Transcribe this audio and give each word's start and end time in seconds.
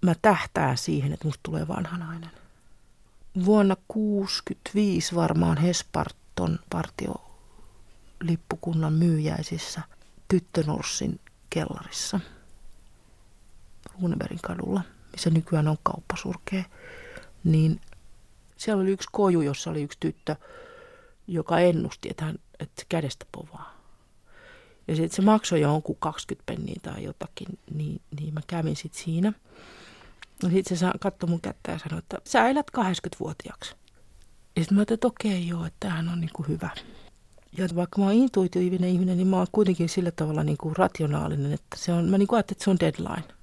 mä 0.00 0.14
tähtään 0.22 0.78
siihen, 0.78 1.12
että 1.12 1.26
musta 1.26 1.40
tulee 1.42 1.68
vanhanainen. 1.68 2.30
Vuonna 3.44 3.76
1965 3.76 5.14
varmaan 5.14 5.56
Hesparton 5.56 6.58
partiolippukunnan 6.70 8.92
myyjäisissä 8.92 9.82
Tyttönorssin 10.28 11.20
kellarissa 11.50 12.20
Runebergin 14.02 14.38
kadulla, 14.42 14.80
missä 15.12 15.30
nykyään 15.30 15.68
on 15.68 15.78
kauppasurkea, 15.82 16.64
niin 17.44 17.80
siellä 18.56 18.82
oli 18.82 18.90
yksi 18.90 19.08
koju, 19.12 19.40
jossa 19.40 19.70
oli 19.70 19.82
yksi 19.82 19.98
tyttö, 20.00 20.36
joka 21.26 21.58
ennusti, 21.58 22.08
että, 22.10 22.24
hän, 22.24 22.38
että 22.60 22.82
kädestä 22.88 23.26
povaa. 23.32 23.76
Ja 24.88 24.96
sitten 24.96 25.16
se 25.16 25.22
maksoi 25.22 25.60
jonkun 25.60 25.96
20 25.98 26.46
penniä 26.46 26.76
tai 26.82 27.04
jotakin, 27.04 27.58
niin, 27.74 28.00
niin 28.20 28.34
mä 28.34 28.40
kävin 28.46 28.76
sitten 28.76 29.02
siinä. 29.02 29.32
Ja 30.42 30.50
sitten 30.50 30.76
se 30.76 30.86
katsoi 31.00 31.30
mun 31.30 31.40
kättä 31.40 31.72
ja 31.72 31.78
sanoi, 31.78 31.98
että 31.98 32.18
sä 32.24 32.48
elät 32.48 32.66
80-vuotiaaksi. 32.78 33.74
Ja 34.56 34.62
sitten 34.62 34.74
mä 34.74 34.80
ajattelin, 34.80 34.96
että 34.96 35.06
okei 35.06 35.48
joo, 35.48 35.64
että 35.64 35.76
tämähän 35.80 36.08
on 36.08 36.20
niinku 36.20 36.42
hyvä. 36.42 36.70
Ja 37.58 37.68
vaikka 37.76 37.98
mä 37.98 38.04
oon 38.04 38.14
intuitiivinen 38.14 38.90
ihminen, 38.90 39.16
niin 39.16 39.28
mä 39.28 39.36
oon 39.36 39.46
kuitenkin 39.52 39.88
sillä 39.88 40.10
tavalla 40.10 40.44
niinku 40.44 40.74
rationaalinen, 40.74 41.52
että 41.52 41.76
se 41.76 41.92
on, 41.92 42.04
mä 42.04 42.18
niinku 42.18 42.34
ajattelin, 42.34 42.56
että 42.56 42.64
se 42.64 42.70
on 42.70 42.80
deadline. 42.80 43.34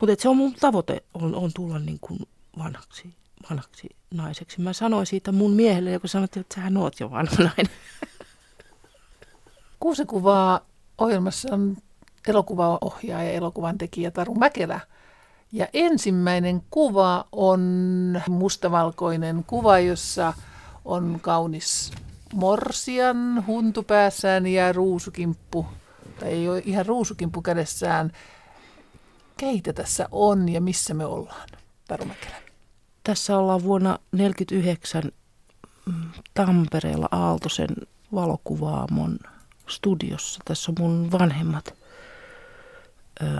Mutta 0.00 0.22
se 0.22 0.28
on 0.28 0.36
mun 0.36 0.54
tavoite, 0.54 1.02
on, 1.14 1.34
on 1.34 1.50
tulla 1.54 1.78
niinku 1.78 2.18
vanhaksi, 2.58 3.14
vanhaksi 3.50 3.88
naiseksi. 4.14 4.60
Mä 4.60 4.72
sanoin 4.72 5.06
siitä 5.06 5.32
mun 5.32 5.52
miehelle, 5.52 5.90
joka 5.92 6.08
sanoi, 6.08 6.24
että 6.24 6.54
sähän 6.54 6.76
oot 6.76 7.00
jo 7.00 7.10
vanha 7.10 7.36
nainen. 7.38 7.68
Kuusi 9.80 10.04
kuvaa 10.04 10.60
ohjelmassa 10.98 11.48
on 11.54 11.76
elokuvaohjaaja 12.28 13.28
ja 13.28 13.32
elokuvan 13.32 13.78
tekijä 13.78 14.10
Taru 14.10 14.34
Mäkelä. 14.34 14.80
Ja 15.56 15.66
ensimmäinen 15.72 16.62
kuva 16.70 17.24
on 17.32 17.60
mustavalkoinen 18.28 19.44
kuva, 19.46 19.78
jossa 19.78 20.32
on 20.84 21.18
kaunis 21.22 21.92
morsian 22.34 23.44
huntu 23.46 23.82
päässään 23.82 24.46
ja 24.46 24.72
ruusukimppu, 24.72 25.66
tai 26.20 26.28
ei 26.28 26.48
ole 26.48 26.62
ihan 26.64 26.86
ruusukimppu 26.86 27.42
kädessään. 27.42 28.12
Keitä 29.36 29.72
tässä 29.72 30.08
on 30.10 30.48
ja 30.48 30.60
missä 30.60 30.94
me 30.94 31.04
ollaan, 31.04 31.48
Taru 31.88 32.04
Mäkelä? 32.04 32.36
Tässä 33.04 33.38
ollaan 33.38 33.62
vuonna 33.62 33.90
1949 33.90 35.02
mm, 35.86 36.10
Tampereella 36.34 37.08
Aaltosen 37.10 37.76
valokuvaamon 38.14 39.18
studiossa. 39.68 40.40
Tässä 40.44 40.72
on 40.72 40.76
mun 40.80 41.12
vanhemmat. 41.12 41.74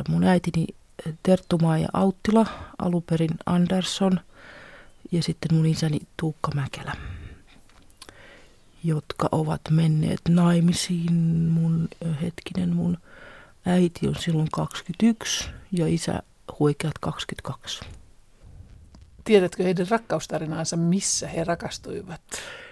Mun 0.08 0.24
äitini 0.24 0.66
Terttumaa 1.22 1.78
ja 1.78 1.88
Auttila, 1.92 2.46
aluperin 2.78 3.30
Andersson 3.46 4.20
ja 5.12 5.22
sitten 5.22 5.54
mun 5.54 5.66
isäni 5.66 5.98
Tuukka 6.16 6.50
Mäkelä, 6.54 6.92
jotka 8.84 9.28
ovat 9.32 9.60
menneet 9.70 10.20
naimisiin. 10.28 11.14
Mun 11.50 11.88
hetkinen, 12.22 12.74
mun 12.74 12.98
äiti 13.66 14.08
on 14.08 14.14
silloin 14.14 14.48
21 14.52 15.48
ja 15.72 15.86
isä 15.86 16.22
huikeat 16.58 16.98
22. 16.98 17.80
Tiedätkö 19.24 19.62
heidän 19.62 19.88
rakkaustarinaansa, 19.90 20.76
missä 20.76 21.28
he 21.28 21.44
rakastuivat 21.44 22.20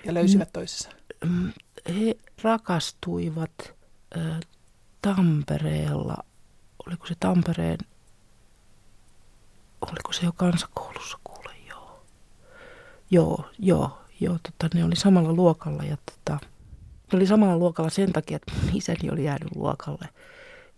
ja 0.05 0.15
löysivät 0.15 0.53
toisensa? 0.53 0.91
Mm, 1.25 1.53
he 1.89 2.17
rakastuivat 2.43 3.75
äh, 4.19 4.41
Tampereella, 5.03 6.17
oliko 6.87 7.07
se 7.07 7.15
Tampereen, 7.21 7.79
oliko 9.93 10.13
se 10.13 10.27
jo 10.27 10.33
kansakoulussa 10.37 11.19
kuule, 11.25 11.55
joo. 11.69 12.03
Joo, 13.11 13.45
joo, 13.59 13.99
joo, 14.21 14.39
tota, 14.43 14.77
ne 14.77 14.85
oli 14.85 14.97
samalla 14.97 15.33
luokalla 15.33 15.83
ja 15.83 15.97
tota, 15.97 16.39
ne 17.13 17.17
oli 17.17 17.27
samalla 17.27 17.57
luokalla 17.57 17.91
sen 17.91 18.13
takia, 18.13 18.37
että 18.37 18.53
isäni 18.73 19.11
oli 19.11 19.25
jäänyt 19.25 19.57
luokalle. 19.57 20.09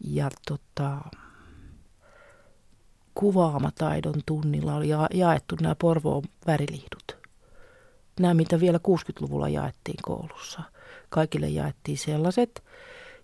Ja 0.05 0.31
tota, 0.49 0.97
kuvaamataidon 3.15 4.23
tunnilla 4.27 4.75
oli 4.75 4.89
ja- 4.89 5.09
jaettu 5.15 5.57
nämä 5.61 5.75
Porvoon 5.75 6.23
värilihdut. 6.47 7.17
Nämä, 8.21 8.35
mitä 8.35 8.61
vielä 8.61 8.79
60-luvulla 8.79 9.49
jaettiin 9.49 9.99
koulussa– 10.03 10.63
kaikille 11.09 11.49
jaettiin 11.49 11.99
sellaiset. 11.99 12.65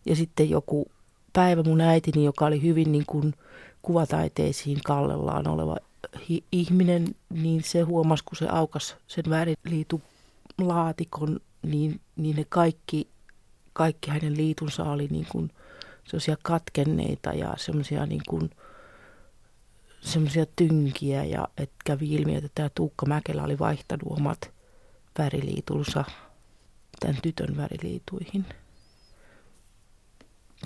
Ja 0.06 0.16
sitten 0.16 0.50
joku 0.50 0.90
päivä 1.32 1.62
mun 1.62 1.80
äitini, 1.80 2.24
joka 2.24 2.46
oli 2.46 2.62
hyvin 2.62 2.92
niin 2.92 3.06
kuin 3.06 3.34
kuvataiteisiin 3.82 4.80
kallellaan 4.84 5.48
oleva 5.48 5.76
hi- 6.28 6.44
ihminen, 6.52 7.14
niin 7.30 7.62
se 7.62 7.80
huomasi, 7.80 8.24
kun 8.24 8.36
se 8.36 8.48
aukas 8.48 8.96
sen 9.06 9.24
väriliitu 9.30 10.02
laatikon, 10.58 11.40
niin, 11.62 12.00
niin 12.16 12.36
ne 12.36 12.44
kaikki, 12.48 13.08
kaikki 13.72 14.10
hänen 14.10 14.36
liitunsa 14.36 14.84
oli 14.84 15.08
niin 15.10 15.26
kuin 15.32 15.50
sellaisia 16.04 16.36
katkenneita 16.42 17.32
ja 17.32 17.54
semmoisia 17.56 18.06
niin 18.06 18.22
kuin, 18.28 18.50
semmoisia 20.00 20.46
tynkiä 20.56 21.24
ja 21.24 21.48
että 21.58 21.74
kävi 21.84 22.14
ilmi, 22.14 22.36
että 22.36 22.50
tämä 22.54 22.70
Tuukka 22.74 23.06
Mäkelä 23.06 23.44
oli 23.44 23.58
vaihtanut 23.58 24.18
omat 24.18 24.50
väriliitunsa 25.18 26.04
tämän 27.00 27.22
tytön 27.22 27.56
väriliituihin. 27.56 28.46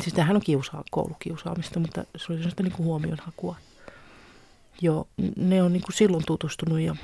Siis 0.01 0.15
tämähän 0.15 0.37
on 0.37 0.43
kiusaa, 0.43 0.85
koulukiusaamista, 0.91 1.81
mutta 1.81 2.05
se 2.17 2.33
oli 2.33 2.39
sellaista 2.39 2.63
niin 2.63 2.73
kuin 2.73 2.87
huomionhakua. 2.87 3.57
Joo, 4.81 5.09
ne 5.37 5.63
on 5.63 5.73
niin 5.73 5.83
kuin 5.83 5.95
silloin 5.95 6.25
tutustunut 6.27 6.81
ja, 6.81 6.97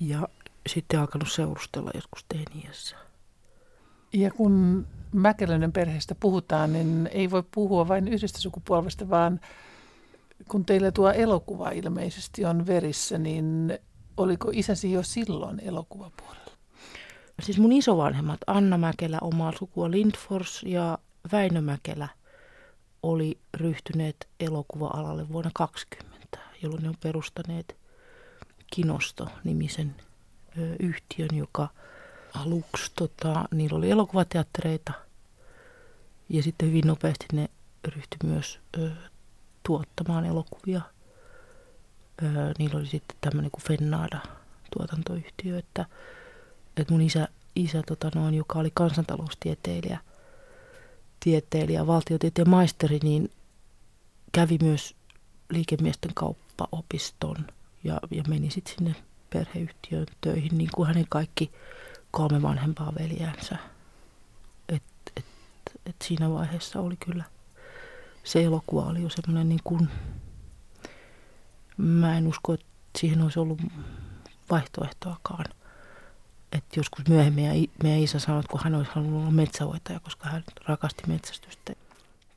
ja 0.00 0.28
sitten 0.66 1.00
alkanut 1.00 1.32
seurustella 1.32 1.90
joskus 1.94 2.24
teiniässä. 2.28 2.96
Ja 4.12 4.30
kun 4.30 4.86
Mäkelönen 5.12 5.72
perheestä 5.72 6.14
puhutaan, 6.14 6.72
niin 6.72 7.10
ei 7.12 7.30
voi 7.30 7.42
puhua 7.50 7.88
vain 7.88 8.08
yhdestä 8.08 8.38
sukupolvesta, 8.38 9.10
vaan 9.10 9.40
kun 10.48 10.64
teillä 10.64 10.92
tuo 10.92 11.10
elokuva 11.10 11.70
ilmeisesti 11.70 12.44
on 12.44 12.66
verissä, 12.66 13.18
niin 13.18 13.78
oliko 14.16 14.50
isäsi 14.52 14.92
jo 14.92 15.02
silloin 15.02 15.60
elokuvapuolella? 15.60 16.38
siis 17.42 17.58
mun 17.58 17.72
isovanhemmat 17.72 18.40
Anna 18.46 18.78
Mäkelä, 18.78 19.18
omaa 19.20 19.52
sukua 19.58 19.90
Lindfors 19.90 20.62
ja 20.62 20.98
Väinö 21.32 21.60
Mäkelä 21.60 22.08
oli 23.02 23.38
ryhtyneet 23.54 24.28
elokuva-alalle 24.40 25.28
vuonna 25.28 25.50
2020, 25.54 26.38
jolloin 26.62 26.82
ne 26.82 26.88
on 26.88 26.96
perustaneet 27.02 27.76
Kinosto-nimisen 28.74 29.94
yhtiön, 30.80 31.36
joka 31.36 31.68
aluksi, 32.34 32.92
tota, 32.96 33.44
niillä 33.54 33.76
oli 33.78 33.90
elokuvateattereita 33.90 34.92
ja 36.28 36.42
sitten 36.42 36.68
hyvin 36.68 36.86
nopeasti 36.86 37.26
ne 37.32 37.48
ryhtyi 37.84 38.18
myös 38.24 38.60
ö, 38.78 38.90
tuottamaan 39.62 40.24
elokuvia. 40.24 40.80
Ö, 42.22 42.26
niillä 42.58 42.78
oli 42.78 42.86
sitten 42.86 43.16
tämmöinen 43.20 43.50
kuin 43.50 43.62
Fennada 43.64 44.18
tuotantoyhtiö, 44.72 45.58
että 45.58 45.86
että 46.76 46.92
mun 46.92 47.02
isä, 47.02 47.28
isä 47.56 47.82
tota 47.86 48.10
noin, 48.14 48.34
joka 48.34 48.58
oli 48.58 48.70
kansantaloustieteilijä, 48.74 49.98
tieteilijä, 51.20 51.86
valtiotieteen 51.86 52.50
maisteri, 52.50 52.98
niin 53.02 53.30
kävi 54.32 54.58
myös 54.62 54.94
liikemiesten 55.50 56.10
kauppaopiston 56.14 57.36
ja, 57.84 58.00
ja 58.10 58.22
meni 58.28 58.50
sitten 58.50 58.74
sinne 58.76 58.94
perheyhtiöön 59.30 60.06
töihin, 60.20 60.58
niin 60.58 60.70
kuin 60.74 60.86
hänen 60.86 61.06
kaikki 61.08 61.52
kolme 62.10 62.42
vanhempaa 62.42 62.92
veljäänsä. 62.98 63.56
Et, 64.68 64.82
et, 65.16 65.24
et 65.86 65.96
siinä 66.04 66.30
vaiheessa 66.30 66.80
oli 66.80 66.96
kyllä, 66.96 67.24
se 68.24 68.44
elokuva 68.44 68.82
oli 68.82 69.02
jo 69.02 69.08
semmoinen 69.08 69.48
niin 69.48 69.60
kuin, 69.64 69.88
mä 71.76 72.18
en 72.18 72.26
usko, 72.26 72.52
että 72.52 72.66
siihen 72.98 73.22
olisi 73.22 73.38
ollut 73.38 73.60
vaihtoehtoakaan 74.50 75.44
että 76.52 76.80
joskus 76.80 77.08
myöhemmin 77.08 77.44
meidän, 77.44 77.68
meidän 77.82 78.00
isä 78.00 78.18
sanoi, 78.18 78.40
että 78.40 78.50
kun 78.50 78.60
hän 78.64 78.74
olisi 78.74 78.90
halunnut 78.94 79.20
olla 79.20 79.30
metsähoitaja, 79.30 80.00
koska 80.00 80.28
hän 80.28 80.44
rakasti 80.66 81.02
metsästystä. 81.06 81.72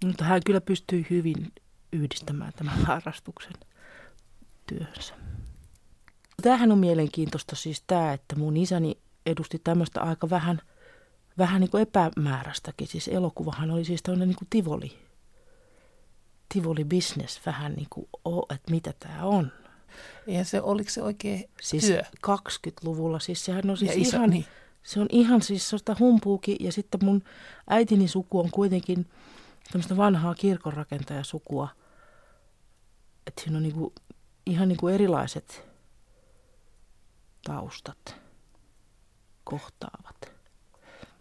Mutta 0.06 0.24
hän 0.24 0.42
kyllä 0.46 0.62
pystyi 0.62 1.08
hyvin 1.10 1.52
yhdistämään 1.92 2.54
tämän 2.56 2.78
harrastuksen 2.88 3.54
työhönsä. 4.68 5.14
Tämähän 6.42 6.72
on 6.72 6.78
mielenkiintoista 6.78 7.56
siis 7.56 7.84
tämä, 7.88 8.14
että 8.14 8.36
mun 8.36 8.58
isäni 8.58 8.98
edusti 9.26 9.62
tämmöistä 9.64 10.02
aika 10.02 10.30
vähän, 10.30 10.62
vähän 11.38 11.62
niin 11.62 11.72
kuin 11.72 11.82
epämääräistäkin. 11.82 12.88
Siis 12.88 13.08
elokuvahan 13.08 13.72
oli 13.72 13.86
siis 13.86 14.04
tämmöinen 14.04 14.28
niin 14.28 14.38
kuin 14.38 14.48
tivoli, 14.50 14.98
tivoli 16.54 16.86
business 16.86 17.46
vähän 17.46 17.74
niin 17.74 17.88
kuin, 17.90 18.10
oh, 18.26 18.46
että 18.56 18.72
mitä 18.72 18.94
tämä 19.00 19.24
on. 19.24 19.52
Ja 20.28 20.46
se, 20.46 20.62
oliko 20.62 20.90
se 20.90 21.02
oikein 21.02 21.50
siis 21.62 21.86
työ? 21.86 22.02
20-luvulla, 22.28 23.20
siis 23.20 23.46
sehän 23.46 23.70
on 23.70 23.78
siis 23.78 23.92
Ja 23.96 24.02
iso- 24.02 24.18
ihan, 24.18 24.30
niin. 24.30 24.46
se 24.84 25.00
on 25.00 25.08
ihan 25.10 25.42
siis 25.42 25.70
sellaista 25.70 25.96
humpuukin. 26.00 26.58
Ja 26.60 26.72
sitten 26.72 27.06
mun 27.06 27.24
äitini 27.70 28.08
suku 28.08 28.40
on 28.40 28.52
kuitenkin 28.52 29.06
tämmöistä 29.72 29.98
vanhaa 29.98 30.36
kirkonrakentajasukua. 30.36 31.68
Et 33.28 33.34
siinä 33.44 33.58
on 33.58 33.64
niinku, 33.64 33.94
ihan 34.46 34.68
niinku 34.68 34.88
erilaiset 34.88 35.68
taustat 37.44 38.16
kohtaavat. 39.44 40.32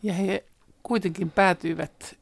Ja 0.02 0.14
he 0.14 0.44
kuitenkin 0.82 1.30
päätyivät 1.30 2.19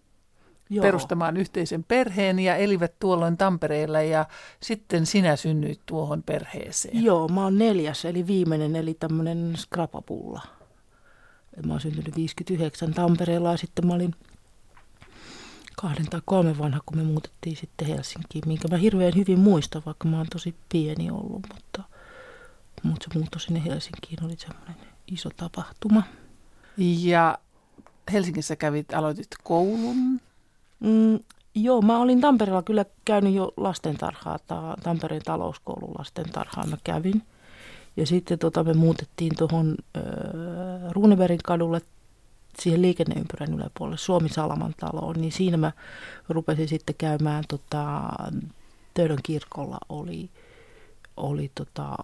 Joo. 0.70 0.82
perustamaan 0.82 1.36
yhteisen 1.36 1.84
perheen 1.84 2.38
ja 2.38 2.56
elivät 2.56 2.92
tuolloin 2.98 3.36
Tampereella 3.36 4.02
ja 4.02 4.26
sitten 4.62 5.06
sinä 5.06 5.36
synnyit 5.36 5.80
tuohon 5.86 6.22
perheeseen. 6.22 7.04
Joo, 7.04 7.28
mä 7.28 7.42
oon 7.42 7.58
neljäs, 7.58 8.04
eli 8.04 8.26
viimeinen, 8.26 8.76
eli 8.76 8.94
tämmöinen 8.94 9.52
skrapapulla. 9.56 10.40
Mä 11.66 11.72
oon 11.72 11.80
syntynyt 11.80 12.16
59 12.16 12.94
Tampereella 12.94 13.50
ja 13.50 13.56
sitten 13.56 13.86
mä 13.86 13.94
olin 13.94 14.14
kahden 15.76 16.06
tai 16.06 16.20
kolmen 16.24 16.58
vanha, 16.58 16.80
kun 16.86 16.96
me 16.96 17.04
muutettiin 17.04 17.56
sitten 17.56 17.88
Helsinkiin, 17.88 18.42
minkä 18.46 18.68
mä 18.68 18.76
hirveän 18.76 19.12
hyvin 19.16 19.38
muistan, 19.38 19.82
vaikka 19.86 20.08
mä 20.08 20.16
oon 20.16 20.26
tosi 20.32 20.54
pieni 20.68 21.10
ollut, 21.10 21.42
mutta, 21.54 21.82
mutta 22.82 23.06
se 23.12 23.18
muutto 23.18 23.38
sinne 23.38 23.64
Helsinkiin 23.64 24.24
oli 24.24 24.36
semmoinen 24.36 24.76
iso 25.06 25.30
tapahtuma. 25.36 26.02
Ja 26.76 27.38
Helsingissä 28.12 28.56
kävit, 28.56 28.94
aloitit 28.94 29.28
koulun. 29.42 30.20
Mm, 30.80 31.18
joo, 31.54 31.82
mä 31.82 31.98
olin 31.98 32.20
Tampereella 32.20 32.62
kyllä 32.62 32.84
käynyt 33.04 33.34
jo 33.34 33.52
lastentarhaa, 33.56 34.38
ta, 34.38 34.76
Tampereen 34.82 35.22
talouskoulun 35.24 35.94
lastentarhaa 35.98 36.66
mä 36.66 36.76
kävin. 36.84 37.22
Ja 37.96 38.06
sitten 38.06 38.38
tota, 38.38 38.64
me 38.64 38.74
muutettiin 38.74 39.32
tuohon 39.38 39.76
Runebergin 40.90 41.40
kadulle 41.44 41.80
siihen 42.58 42.82
liikenneympyrän 42.82 43.54
yläpuolelle 43.54 43.98
Suomi 43.98 44.28
Salaman 44.28 44.74
taloon, 44.80 45.20
niin 45.20 45.32
siinä 45.32 45.56
mä 45.56 45.72
rupesin 46.28 46.68
sitten 46.68 46.94
käymään 46.98 47.44
tota, 47.48 48.10
Töölön 48.94 49.18
kirkolla 49.22 49.78
oli, 49.88 50.30
oli 51.16 51.50
tota, 51.54 51.96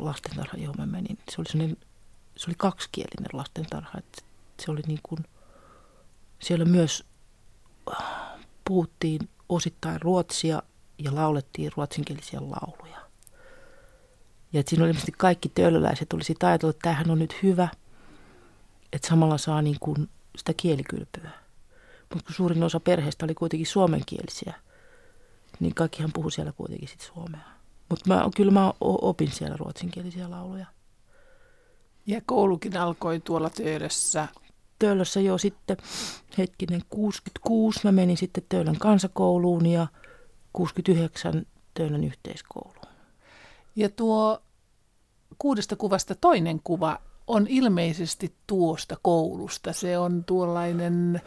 lastentarha, 0.00 0.58
johon 0.58 0.76
mä 0.78 0.86
menin. 0.86 1.18
Se 1.30 1.36
oli, 1.38 1.76
se 2.36 2.50
oli 2.50 2.54
kaksikielinen 2.56 3.30
lastentarha, 3.32 3.98
että 3.98 4.22
se 4.60 4.70
oli 4.70 4.80
niin 4.86 5.00
kuin, 5.02 5.24
siellä 6.38 6.64
myös 6.64 7.04
puhuttiin 8.64 9.28
osittain 9.48 10.02
ruotsia 10.02 10.62
ja 10.98 11.14
laulettiin 11.14 11.72
ruotsinkielisiä 11.76 12.40
lauluja. 12.40 12.96
Ja 14.52 14.60
että 14.60 14.70
siinä 14.70 14.82
oli 14.82 14.88
ilmeisesti 14.90 15.12
kaikki 15.18 15.48
töölöläiset 15.48 16.12
oli 16.12 16.24
sitä 16.24 16.48
ajatellut, 16.48 16.76
että 16.76 16.82
tämähän 16.82 17.10
on 17.10 17.18
nyt 17.18 17.42
hyvä, 17.42 17.68
että 18.92 19.08
samalla 19.08 19.38
saa 19.38 19.62
niin 19.62 19.76
kuin 19.80 20.08
sitä 20.36 20.52
kielikylpyä. 20.56 21.30
Mutta 22.14 22.26
kun 22.26 22.34
suurin 22.34 22.62
osa 22.62 22.80
perheestä 22.80 23.24
oli 23.24 23.34
kuitenkin 23.34 23.66
suomenkielisiä, 23.66 24.54
niin 25.60 25.74
kaikkihan 25.74 26.12
puhui 26.12 26.32
siellä 26.32 26.52
kuitenkin 26.52 26.88
sit 26.88 27.00
suomea. 27.00 27.40
Mutta 27.88 28.30
kyllä 28.36 28.52
mä 28.52 28.72
opin 28.80 29.30
siellä 29.30 29.56
ruotsinkielisiä 29.56 30.30
lauluja. 30.30 30.66
Ja 32.06 32.20
koulukin 32.26 32.76
alkoi 32.76 33.20
tuolla 33.20 33.50
Töölössä. 33.50 34.28
Töölössä 34.82 35.20
jo 35.20 35.38
sitten, 35.38 35.76
hetkinen, 36.38 36.82
66 36.90 37.80
mä 37.84 37.92
menin 37.92 38.16
sitten 38.16 38.44
Töölön 38.48 38.78
kansakouluun 38.78 39.66
ja 39.66 39.86
69 40.52 41.46
Töölön 41.74 42.04
yhteiskouluun. 42.04 42.86
Ja 43.76 43.88
tuo 43.88 44.42
kuudesta 45.38 45.76
kuvasta 45.76 46.14
toinen 46.14 46.60
kuva 46.64 46.98
on 47.26 47.46
ilmeisesti 47.48 48.34
tuosta 48.46 48.96
koulusta. 49.02 49.72
Se 49.72 49.98
on 49.98 50.24
tuollainen 50.24 51.20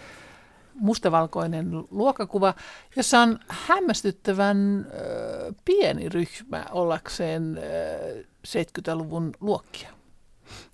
mustavalkoinen 0.73 1.71
luokkakuva, 1.91 2.53
jossa 2.95 3.19
on 3.19 3.39
hämmästyttävän 3.47 4.87
ö, 4.93 5.53
pieni 5.65 6.09
ryhmä 6.09 6.65
ollakseen 6.71 7.57
ö, 7.57 8.23
70-luvun 8.47 9.31
luokkia. 9.39 9.89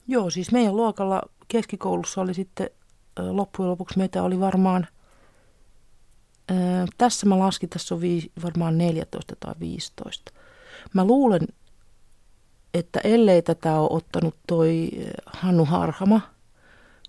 Joo, 0.07 0.29
siis 0.29 0.51
meidän 0.51 0.75
luokalla 0.75 1.21
keskikoulussa 1.51 2.21
oli 2.21 2.33
sitten 2.33 2.69
loppujen 3.19 3.69
lopuksi 3.69 3.97
meitä 3.97 4.23
oli 4.23 4.39
varmaan, 4.39 4.87
tässä 6.97 7.25
mä 7.25 7.39
laskin, 7.39 7.69
tässä 7.69 7.95
on 7.95 8.01
varmaan 8.43 8.77
14 8.77 9.35
tai 9.39 9.53
15. 9.59 10.31
Mä 10.93 11.05
luulen, 11.05 11.47
että 12.73 12.99
ellei 13.03 13.41
tätä 13.41 13.79
ole 13.79 13.89
ottanut 13.91 14.35
toi 14.47 14.91
Hannu 15.25 15.65
Harhama 15.65 16.21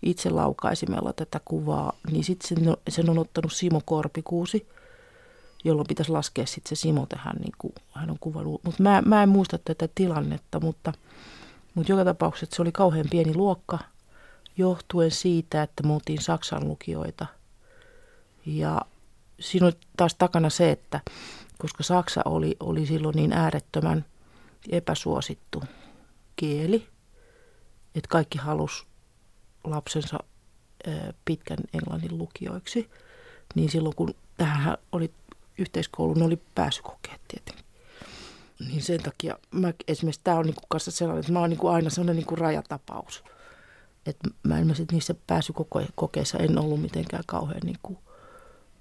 itse 0.03 0.31
laukaisimella 0.31 1.13
tätä 1.13 1.41
kuvaa, 1.45 1.93
niin 2.11 2.25
sitten 2.25 2.49
sen, 2.49 2.77
sen 2.89 3.11
on 3.11 3.19
ottanut 3.19 3.53
Simo 3.53 3.81
Korpikuusi, 3.85 4.69
jolloin 5.65 5.89
pitäisi 5.89 6.13
laskea 6.13 6.47
sitten 6.47 6.77
se 6.77 6.81
Simo 6.81 7.07
tähän, 7.07 7.37
niin 7.37 7.53
kuin 7.59 7.75
hän 7.93 8.11
on 8.11 8.19
kuvannut. 8.21 8.61
Mutta 8.65 8.83
mä, 8.83 9.03
mä 9.07 9.23
en 9.23 9.29
muista 9.29 9.59
tätä 9.59 9.89
tilannetta, 9.95 10.61
mutta, 10.61 10.93
mutta 11.75 11.93
joka 11.93 12.05
tapauksessa 12.05 12.57
se 12.57 12.63
oli 12.63 12.73
kauhean 12.73 13.07
pieni 13.11 13.35
luokka, 13.35 13.79
johtuen 14.57 15.11
siitä, 15.11 15.63
että 15.63 15.83
me 15.83 15.93
oltiin 15.93 16.23
Saksan 16.23 16.69
lukijoita. 16.69 17.27
Ja 18.47 18.81
siinä 19.41 19.67
on 19.67 19.73
taas 19.97 20.15
takana 20.15 20.51
se, 20.51 20.71
että 20.71 21.01
koska 21.59 21.83
Saksa 21.83 22.23
oli, 22.25 22.57
oli 22.61 22.87
silloin 22.87 23.17
niin 23.17 23.33
äärettömän 23.33 24.05
epäsuosittu 24.71 25.63
kieli, 26.37 26.89
että 27.95 28.09
kaikki 28.09 28.39
halus 28.39 28.87
lapsensa 29.65 30.19
pitkän 31.25 31.59
englannin 31.75 32.19
lukijoiksi, 32.19 32.91
niin 33.55 33.71
silloin 33.71 33.97
kun 33.97 34.15
tähän 34.37 34.77
oli 34.93 35.11
yhteiskoulu, 35.59 36.25
oli 36.25 36.43
pääsykokeet 36.55 37.21
tietenkin. 37.29 37.65
Niin 38.69 38.83
sen 38.83 39.03
takia 39.03 39.39
mä, 39.51 39.73
esimerkiksi 39.89 40.21
tämä 40.25 40.37
on 40.37 40.47
niinku 40.47 40.63
kanssa 40.69 40.91
sellainen, 40.91 41.21
että 41.21 41.33
mä 41.33 41.41
oon 41.41 41.51
niinku 41.51 41.69
aina 41.69 41.91
sellainen 41.91 42.17
niinku 42.17 42.37
rajatapaus. 42.37 43.25
Että 44.07 44.29
mä 44.43 44.59
ilmeisesti 44.59 44.95
niissä 44.95 45.15
pääsykokeissa 45.27 46.39
en 46.39 46.59
ollut 46.59 46.83
mitenkään 46.83 47.25
kauhean 47.27 47.61
niinku 47.65 47.99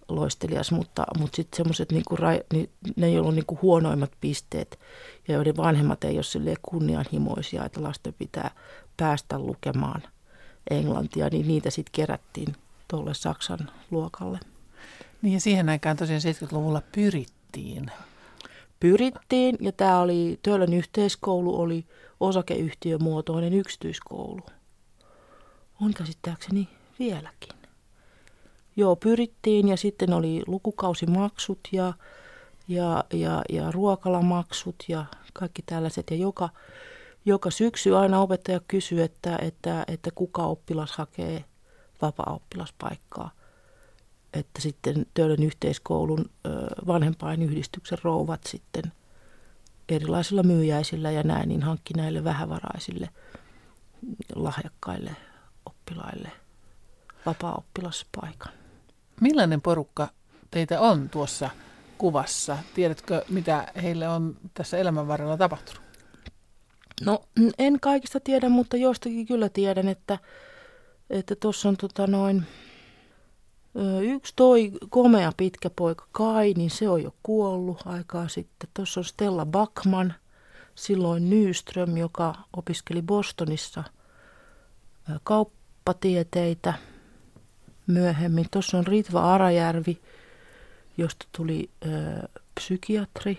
loistelias, 0.08 0.72
mutta, 0.72 1.04
mutta 1.20 1.36
sitten 1.36 1.58
semmoiset, 1.58 1.92
niinku, 1.92 2.18
niin, 2.54 2.70
ne 2.96 3.08
ei 3.08 3.20
ollut 3.20 3.36
niinku 3.36 3.60
huonoimmat 3.62 4.12
pisteet 4.22 4.80
ja 5.28 5.34
joiden 5.34 5.58
vanhemmat 5.58 6.04
ei 6.04 6.18
ole 6.18 6.56
kunnianhimoisia, 6.62 7.66
että 7.66 7.84
lasten 7.84 8.14
pitää 8.14 8.52
päästä 8.98 9.40
lukemaan 9.40 10.04
englantia, 10.70 11.30
niin 11.30 11.48
niitä 11.48 11.70
sitten 11.70 11.92
kerättiin 11.92 12.56
tuolle 12.88 13.14
Saksan 13.14 13.72
luokalle. 13.92 14.40
Niin 15.22 15.34
ja 15.34 15.40
siihen 15.40 15.70
aikaan 15.70 15.98
tosiaan 15.98 16.22
70-luvulla 16.22 16.82
pyrittiin. 16.92 17.92
Pyrittiin 18.80 19.58
ja 19.60 19.72
tämä 19.72 20.00
oli, 20.00 20.40
Töölön 20.44 20.74
yhteiskoulu 20.74 21.62
oli 21.62 21.86
osakeyhtiömuotoinen 22.20 23.54
yksityiskoulu. 23.54 24.42
On 25.82 25.94
käsittääkseni 25.94 26.70
vieläkin. 27.00 27.56
Joo, 28.76 28.96
pyrittiin 28.96 29.68
ja 29.68 29.78
sitten 29.78 30.14
oli 30.14 30.44
lukukausimaksut 30.48 31.60
ja, 31.72 31.94
ja, 32.68 33.04
ja, 33.14 33.42
ja 33.50 33.72
ruokalamaksut 33.72 34.76
ja 34.88 35.06
kaikki 35.34 35.62
tällaiset. 35.66 36.12
Ja 36.12 36.18
joka, 36.18 36.50
joka 37.26 37.52
syksy 37.52 37.96
aina 37.96 38.22
opettaja 38.22 38.60
kysyy, 38.68 39.04
että, 39.04 39.38
että, 39.42 39.84
että 39.88 40.10
kuka 40.16 40.44
oppilas 40.44 40.92
hakee 40.92 41.46
vapaa-oppilaspaikkaa. 42.02 43.32
Että 44.34 44.62
sitten 44.62 45.06
Töölön 45.14 45.44
yhteiskoulun 45.44 46.30
vanhempainyhdistyksen 46.88 47.98
rouvat 48.04 48.42
sitten 48.48 48.84
erilaisilla 49.90 50.44
myyjäisillä 50.44 51.12
ja 51.12 51.24
näin, 51.24 51.50
niin 51.50 51.64
hankki 51.64 51.94
näille 51.94 52.24
vähävaraisille 52.24 53.10
lahjakkaille 54.36 55.16
oppilaille 55.92 56.32
vapaa-oppilaspaikan. 57.26 58.54
Millainen 59.22 59.62
porukka 59.62 60.08
teitä 60.52 60.82
on 60.82 61.10
tuossa 61.10 61.50
kuvassa? 61.98 62.58
Tiedätkö, 62.76 63.26
mitä 63.30 63.68
heille 63.84 64.10
on 64.10 64.38
tässä 64.54 64.78
elämän 64.78 65.08
varrella 65.08 65.38
tapahtunut? 65.38 65.82
No 67.06 67.24
en 67.58 67.80
kaikista 67.80 68.20
tiedä, 68.20 68.50
mutta 68.50 68.78
jostakin 68.78 69.26
kyllä 69.26 69.50
tiedän, 69.50 69.88
että 69.88 70.20
että 71.10 71.36
tuossa 71.36 71.70
on 71.70 71.78
tota 71.78 72.08
noin, 72.08 72.44
yksi 74.02 74.34
toi 74.36 74.72
komea 74.90 75.32
pitkä 75.38 75.70
poika 75.70 76.08
Kai, 76.12 76.54
niin 76.58 76.70
se 76.70 76.90
on 76.90 77.04
jo 77.04 77.16
kuollut 77.24 77.82
aikaa 77.86 78.28
sitten. 78.28 78.70
Tuossa 78.74 79.00
on 79.00 79.06
Stella 79.06 79.46
Backman, 79.46 80.14
silloin 80.76 81.30
Nyström, 81.30 81.98
joka 81.98 82.36
opiskeli 82.58 83.02
Bostonissa 83.02 83.84
kauppatieteitä– 85.86 86.74
myöhemmin. 87.88 88.46
Tuossa 88.52 88.78
on 88.78 88.88
Ritva 88.88 89.34
Arajärvi, 89.34 90.02
josta 90.98 91.26
tuli 91.32 91.70
ö, 91.86 91.90
psykiatri 92.56 93.38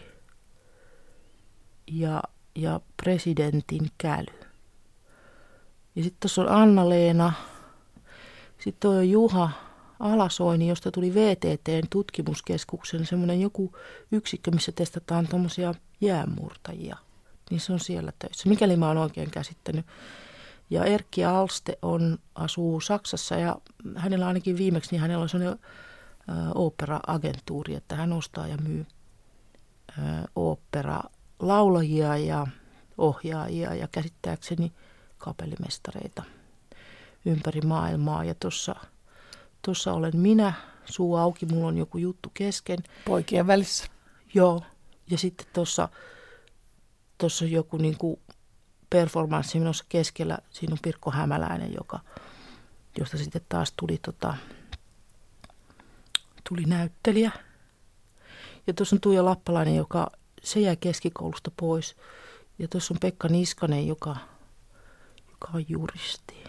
ja, 1.87 2.23
ja 2.55 2.81
presidentin 3.05 3.91
käly. 3.99 4.41
Ja 5.97 6.03
sitten 6.03 6.21
tuossa 6.21 6.43
on 6.43 6.49
Anna-Leena, 6.49 7.33
sitten 8.59 8.91
on 8.91 9.11
Juha 9.11 9.51
Alasoini, 10.01 10.69
josta 10.69 10.91
tuli 10.91 11.15
VTTn 11.15 11.89
tutkimuskeskuksen 11.91 13.07
semmoinen 13.07 13.41
joku 13.41 13.77
yksikkö, 14.13 14.51
missä 14.51 14.73
testataan 14.73 15.29
tuommoisia 15.29 15.75
jäämurtajia. 16.01 16.97
Niin 17.51 17.61
se 17.61 17.73
on 17.73 17.81
siellä 17.81 18.13
töissä, 18.19 18.49
mikäli 18.49 18.77
mä 18.77 18.89
oon 18.89 18.97
oikein 18.97 19.31
käsittänyt. 19.31 19.87
Ja 20.73 20.85
Erkki 20.85 21.25
Alste 21.25 21.79
on, 21.83 22.19
asuu 22.35 22.81
Saksassa 22.81 23.35
ja 23.35 23.57
hänellä 23.97 24.27
ainakin 24.27 24.59
viimeksi, 24.59 24.91
niin 24.91 25.01
hänellä 25.01 25.23
on 25.23 25.29
sellainen 25.29 25.59
opera-agentuuri, 26.55 27.75
että 27.75 27.97
hän 27.97 28.13
ostaa 28.13 28.49
ja 28.49 28.57
myy 28.57 28.87
opera-laulajia 30.37 32.17
ja 32.17 32.47
ohjaajia 32.99 33.75
ja 33.75 33.89
käsittääkseni 33.89 34.73
kapellimestareita 35.19 36.23
ympäri 37.25 37.61
maailmaa. 37.61 38.25
Ja 38.25 38.35
tuossa 38.35 38.77
tuossa 39.63 39.93
olen 39.93 40.17
minä, 40.17 40.53
suu 40.85 41.17
auki, 41.17 41.47
mulla 41.47 41.67
on 41.69 41.79
joku 41.79 41.99
juttu 41.99 42.31
kesken. 42.35 42.79
Poikien 43.05 43.47
välissä. 43.47 43.87
Joo, 44.35 44.63
ja 45.11 45.19
sitten 45.19 45.47
tuossa 45.53 45.89
tuossa 47.19 47.45
joku 47.45 47.77
niin 47.77 47.99
kuin 47.99 48.21
performanssi 48.93 49.59
minussa 49.59 49.85
keskellä. 49.89 50.39
Siinä 50.51 50.73
on 50.73 50.79
Pirkko 50.83 51.11
Hämäläinen, 51.11 51.75
joka, 51.75 52.01
josta 52.99 53.19
sitten 53.19 53.43
taas 53.49 53.73
tuli, 53.77 53.99
tota, 54.03 54.35
tuli 56.49 56.63
näyttelijä. 56.65 57.31
Ja 58.67 58.75
tuossa 58.75 58.97
on 58.97 59.01
Tuija 59.01 59.25
Lappalainen, 59.25 59.77
joka 59.77 60.11
se 60.43 60.61
jäi 60.61 60.77
keskikoulusta 60.77 61.51
pois. 61.57 61.97
Ja 62.59 62.69
tuossa 62.69 62.95
on 62.95 63.01
Pekka 63.01 63.29
Niskanen, 63.29 63.87
joka, 63.87 64.17
joka 65.31 65.49
on 65.55 65.65
juristi. 65.69 66.43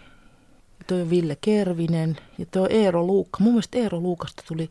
Ja 0.78 0.84
toi 0.86 1.02
on 1.02 1.10
Ville 1.10 1.36
Kervinen 1.40 2.16
ja 2.38 2.46
toi 2.46 2.62
on 2.62 2.72
Eero 2.72 3.06
Luukka. 3.06 3.38
Mun 3.40 3.52
mielestä 3.52 3.78
Eero 3.78 4.00
Luukasta 4.00 4.42
tuli, 4.48 4.70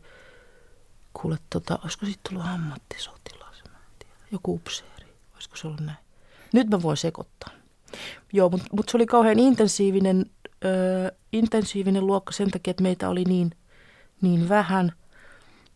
kuule, 1.12 1.38
tota, 1.50 1.78
olisiko 1.82 2.06
sitten 2.06 2.32
tullut 2.32 2.46
ammattisotilas? 2.46 3.62
Joku 4.32 4.54
upseeri. 4.54 5.06
Olisiko 5.34 5.56
se 5.56 5.66
ollut 5.66 5.80
näin? 5.80 5.98
Nyt 6.52 6.68
mä 6.70 6.82
voin 6.82 6.96
sekoittaa. 6.96 7.53
Joo, 8.32 8.48
mutta 8.48 8.66
mut 8.72 8.88
se 8.88 8.96
oli 8.96 9.06
kauhean 9.06 9.38
intensiivinen, 9.38 10.26
ö, 10.64 11.12
intensiivinen 11.32 12.06
luokka 12.06 12.32
sen 12.32 12.50
takia, 12.50 12.70
että 12.70 12.82
meitä 12.82 13.08
oli 13.08 13.24
niin, 13.24 13.50
niin 14.20 14.48
vähän. 14.48 14.92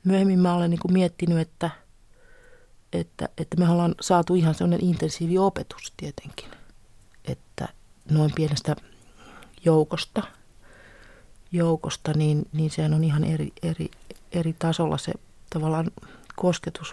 Myöhemmin 0.04 0.38
mä 0.38 0.54
olen 0.54 0.70
niin 0.70 0.92
miettinyt, 0.92 1.38
että, 1.38 1.70
että, 2.92 3.28
että 3.38 3.56
me 3.56 3.68
ollaan 3.68 3.94
saatu 4.00 4.34
ihan 4.34 4.54
sellainen 4.54 4.84
intensiivi 4.84 5.38
opetus 5.38 5.92
tietenkin. 5.96 6.48
Että 7.24 7.68
noin 8.10 8.30
pienestä 8.34 8.76
joukosta, 9.64 10.22
joukosta 11.52 12.12
niin, 12.12 12.48
niin 12.52 12.70
sehän 12.70 12.94
on 12.94 13.04
ihan 13.04 13.24
eri, 13.24 13.52
eri, 13.62 13.90
eri 14.32 14.54
tasolla 14.58 14.98
se 14.98 15.12
tavallaan 15.50 15.90
kosketus 16.36 16.92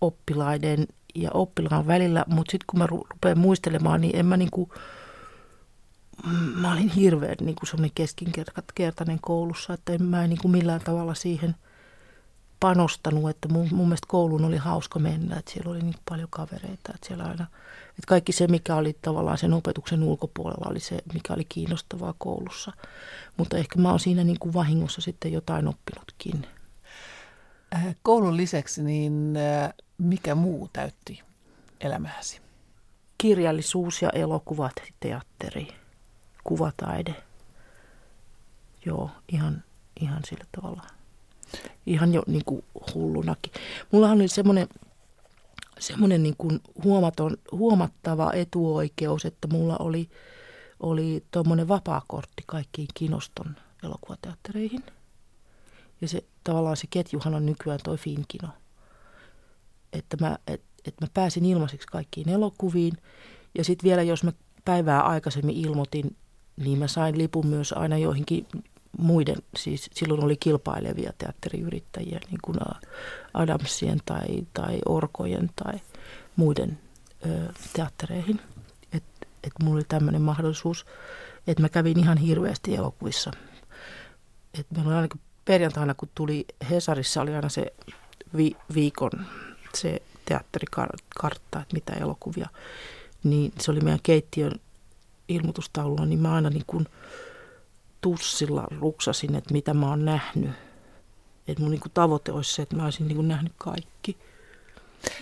oppilaiden 0.00 0.86
ja 1.22 1.30
oppilaan 1.34 1.86
välillä, 1.86 2.24
mutta 2.26 2.50
sitten 2.50 2.64
kun 2.66 2.78
mä 2.78 2.86
rupean 2.86 3.38
muistelemaan, 3.38 4.00
niin 4.00 4.16
en 4.16 4.26
mä 4.26 4.36
niinku, 4.36 4.72
mä 6.54 6.72
olin 6.72 6.88
hirveän 6.88 7.36
niinku 7.40 7.66
semmoinen 7.66 7.94
keskinkertainen 7.94 9.18
koulussa, 9.20 9.74
että 9.74 9.92
en 9.92 10.02
mä 10.02 10.26
niinku 10.26 10.48
millään 10.48 10.80
tavalla 10.80 11.14
siihen 11.14 11.54
panostanut, 12.60 13.30
että 13.30 13.48
mun, 13.48 13.68
mun 13.72 13.86
mielestä 13.88 14.06
kouluun 14.08 14.44
oli 14.44 14.56
hauska 14.56 14.98
mennä, 14.98 15.36
että 15.36 15.50
siellä 15.50 15.70
oli 15.70 15.82
niin 15.82 15.94
paljon 16.08 16.28
kavereita, 16.30 16.92
että 16.94 17.06
siellä 17.06 17.24
aina, 17.24 17.46
että 17.88 18.06
kaikki 18.06 18.32
se, 18.32 18.46
mikä 18.46 18.76
oli 18.76 18.96
tavallaan 19.02 19.38
sen 19.38 19.52
opetuksen 19.52 20.02
ulkopuolella, 20.02 20.70
oli 20.70 20.80
se, 20.80 20.98
mikä 21.14 21.34
oli 21.34 21.44
kiinnostavaa 21.48 22.14
koulussa. 22.18 22.72
Mutta 23.36 23.56
ehkä 23.56 23.80
mä 23.80 23.90
oon 23.90 24.00
siinä 24.00 24.24
niin 24.24 24.38
kuin 24.38 24.54
vahingossa 24.54 25.00
sitten 25.00 25.32
jotain 25.32 25.68
oppinutkin. 25.68 26.46
Äh, 27.74 27.96
koulun 28.02 28.36
lisäksi, 28.36 28.82
niin 28.82 29.34
äh, 29.36 29.72
mikä 29.98 30.34
muu 30.34 30.70
täytti 30.72 31.22
elämääsi? 31.80 32.40
Kirjallisuus 33.18 34.02
ja 34.02 34.10
elokuvat, 34.10 34.72
teatteri, 35.00 35.68
kuvataide. 36.44 37.14
Joo, 38.84 39.10
ihan, 39.32 39.64
ihan 40.00 40.22
sillä 40.24 40.44
tavalla. 40.52 40.82
Ihan 41.86 42.14
jo 42.14 42.22
niin 42.26 42.44
kuin 42.44 42.64
hullunakin. 42.94 43.52
Mulla 43.92 44.10
oli 44.10 44.28
semmoinen 44.28 44.68
semmoinen 45.78 46.22
niin 46.22 46.34
kuin 46.38 46.60
huomaton, 46.84 47.36
huomattava 47.52 48.32
etuoikeus, 48.32 49.24
että 49.24 49.48
mulla 49.48 49.76
oli, 49.76 50.08
oli 50.80 51.24
tuommoinen 51.30 51.68
vapaakortti 51.68 52.42
kaikkiin 52.46 52.88
kinoston 52.94 53.56
elokuvateattereihin. 53.84 54.84
Ja 56.00 56.08
se 56.08 56.24
tavallaan 56.44 56.76
se 56.76 56.86
ketjuhan 56.90 57.34
on 57.34 57.46
nykyään 57.46 57.80
toi 57.84 57.96
Finkino 57.96 58.48
että 59.92 60.16
mä, 60.20 60.38
et, 60.46 60.62
et 60.84 60.94
mä 61.00 61.06
pääsin 61.14 61.44
ilmaiseksi 61.44 61.86
kaikkiin 61.86 62.28
elokuviin. 62.28 62.92
Ja 63.58 63.64
sitten 63.64 63.88
vielä, 63.88 64.02
jos 64.02 64.24
mä 64.24 64.32
päivää 64.64 65.02
aikaisemmin 65.02 65.56
ilmoitin, 65.56 66.16
niin 66.56 66.78
mä 66.78 66.88
sain 66.88 67.18
lipun 67.18 67.46
myös 67.46 67.72
aina 67.72 67.98
joihinkin 67.98 68.46
muiden, 68.98 69.36
siis 69.56 69.90
silloin 69.94 70.24
oli 70.24 70.36
kilpailevia 70.36 71.12
teatteriyrittäjiä, 71.18 72.20
niin 72.30 72.40
kuin 72.42 72.56
Adamsien 73.34 74.00
tai, 74.04 74.26
tai 74.52 74.78
Orkojen 74.86 75.50
tai 75.64 75.80
muiden 76.36 76.78
ö, 77.26 77.52
teattereihin. 77.72 78.40
Että 78.92 79.26
et 79.44 79.52
mulla 79.62 79.76
oli 79.76 79.84
tämmöinen 79.88 80.22
mahdollisuus, 80.22 80.86
että 81.46 81.62
mä 81.62 81.68
kävin 81.68 81.98
ihan 81.98 82.18
hirveästi 82.18 82.74
elokuvissa. 82.74 83.30
Että 84.54 84.74
meillä 84.74 84.88
oli 84.88 84.96
ainakin 84.96 85.20
perjantaina, 85.48 85.94
kun 85.94 86.08
tuli 86.14 86.46
Hesarissa, 86.70 87.22
oli 87.22 87.34
aina 87.34 87.48
se 87.48 87.72
vi, 88.36 88.56
viikon 88.74 89.10
se 89.74 90.02
teatterikartta, 90.24 91.60
että 91.60 91.74
mitä 91.74 91.92
elokuvia, 91.92 92.48
niin 93.24 93.52
se 93.60 93.70
oli 93.70 93.80
meidän 93.80 94.00
keittiön 94.02 94.52
ilmoitustaululla, 95.28 96.06
niin 96.06 96.18
mä 96.18 96.34
aina 96.34 96.50
niin 96.50 96.64
kuin 96.66 96.86
tussilla 98.00 98.68
ruksasin, 98.80 99.34
että 99.34 99.52
mitä 99.52 99.74
mä 99.74 99.88
oon 99.88 100.04
nähnyt. 100.04 100.50
Että 101.48 101.62
mun 101.62 101.70
niin 101.70 101.80
kuin 101.80 101.92
tavoite 101.94 102.32
olisi 102.32 102.54
se, 102.54 102.62
että 102.62 102.76
mä 102.76 102.84
olisin 102.84 103.08
niin 103.08 103.16
kuin 103.16 103.28
nähnyt 103.28 103.52
kaikki. 103.58 104.16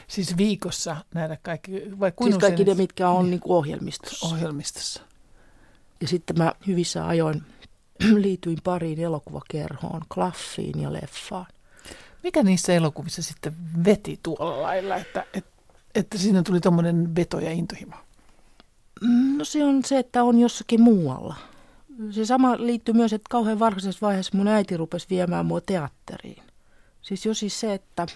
Siis 0.08 0.36
viikossa 0.36 0.96
nähdä 1.14 1.38
kaikki? 1.42 1.82
Vai 2.00 2.12
siis 2.22 2.38
kaikki 2.38 2.64
ne, 2.64 2.74
mitkä 2.74 3.08
on 3.08 3.24
niin. 3.24 3.30
Niin 3.30 3.40
kuin 3.40 3.56
ohjelmistossa. 3.56 4.26
Ohjelmistossa. 4.26 5.02
Ja 6.00 6.08
sitten 6.08 6.38
mä 6.38 6.52
hyvissä 6.66 7.06
ajoin 7.06 7.42
liityin 8.24 8.58
pariin 8.64 9.00
elokuvakerhoon, 9.00 10.02
klaffiin 10.14 10.80
ja 10.80 10.92
leffaan. 10.92 11.46
Mikä 12.22 12.42
niissä 12.42 12.72
elokuvissa 12.72 13.22
sitten 13.22 13.56
veti 13.84 14.20
tuolla 14.22 14.62
lailla, 14.62 14.96
että, 14.96 15.24
että, 15.34 15.50
että 15.94 16.18
siinä 16.18 16.42
tuli 16.42 16.60
tuommoinen 16.60 17.16
veto 17.16 17.38
ja 17.38 17.50
intohimo? 17.50 17.96
No 19.36 19.44
se 19.44 19.64
on 19.64 19.84
se, 19.84 19.98
että 19.98 20.22
on 20.22 20.38
jossakin 20.38 20.80
muualla. 20.80 21.36
Se 22.10 22.24
sama 22.24 22.56
liittyy 22.56 22.94
myös, 22.94 23.12
että 23.12 23.26
kauhean 23.30 23.58
varhaisessa 23.58 24.06
vaiheessa 24.06 24.36
mun 24.36 24.48
äiti 24.48 24.76
rupesi 24.76 25.06
viemään 25.10 25.46
mua 25.46 25.60
teatteriin. 25.60 26.42
Siis 27.02 27.26
jo 27.26 27.34
siis 27.34 27.60
se, 27.60 27.74
että 27.74 28.06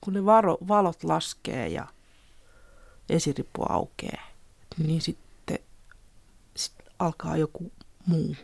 kun 0.00 0.12
ne 0.12 0.24
varo, 0.24 0.58
valot 0.68 1.04
laskee 1.04 1.68
ja 1.68 1.86
esirippu 3.08 3.62
aukeaa, 3.68 4.26
niin 4.86 5.00
sitten 5.00 5.58
sit 6.56 6.74
alkaa 6.98 7.36
joku 7.36 7.72
muu 8.06 8.36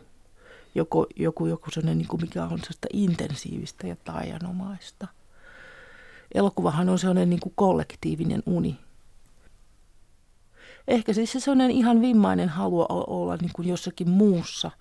joku, 0.75 1.07
joku, 1.15 1.45
joku 1.45 1.71
sellainen, 1.71 1.97
niin 1.97 2.07
kuin 2.07 2.21
mikä 2.21 2.43
on 2.43 2.49
sellaista 2.49 2.87
intensiivistä 2.93 3.87
ja 3.87 3.95
taianomaista. 3.95 5.07
Elokuvahan 6.33 6.89
on 6.89 6.99
sellainen 6.99 7.29
niin 7.29 7.39
kuin 7.39 7.53
kollektiivinen 7.55 8.43
uni. 8.45 8.77
Ehkä 10.87 11.13
siis 11.13 11.31
se 11.31 11.39
sellainen 11.39 11.71
ihan 11.71 12.01
vimmainen 12.01 12.49
halu 12.49 12.85
olla 12.89 13.35
niin 13.35 13.51
kuin 13.53 13.67
jossakin 13.67 14.09
muussa 14.09 14.71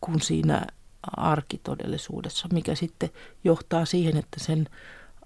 kuin 0.00 0.20
siinä 0.20 0.66
arkitodellisuudessa, 1.16 2.48
mikä 2.52 2.74
sitten 2.74 3.10
johtaa 3.44 3.84
siihen, 3.84 4.16
että 4.16 4.44
sen 4.44 4.68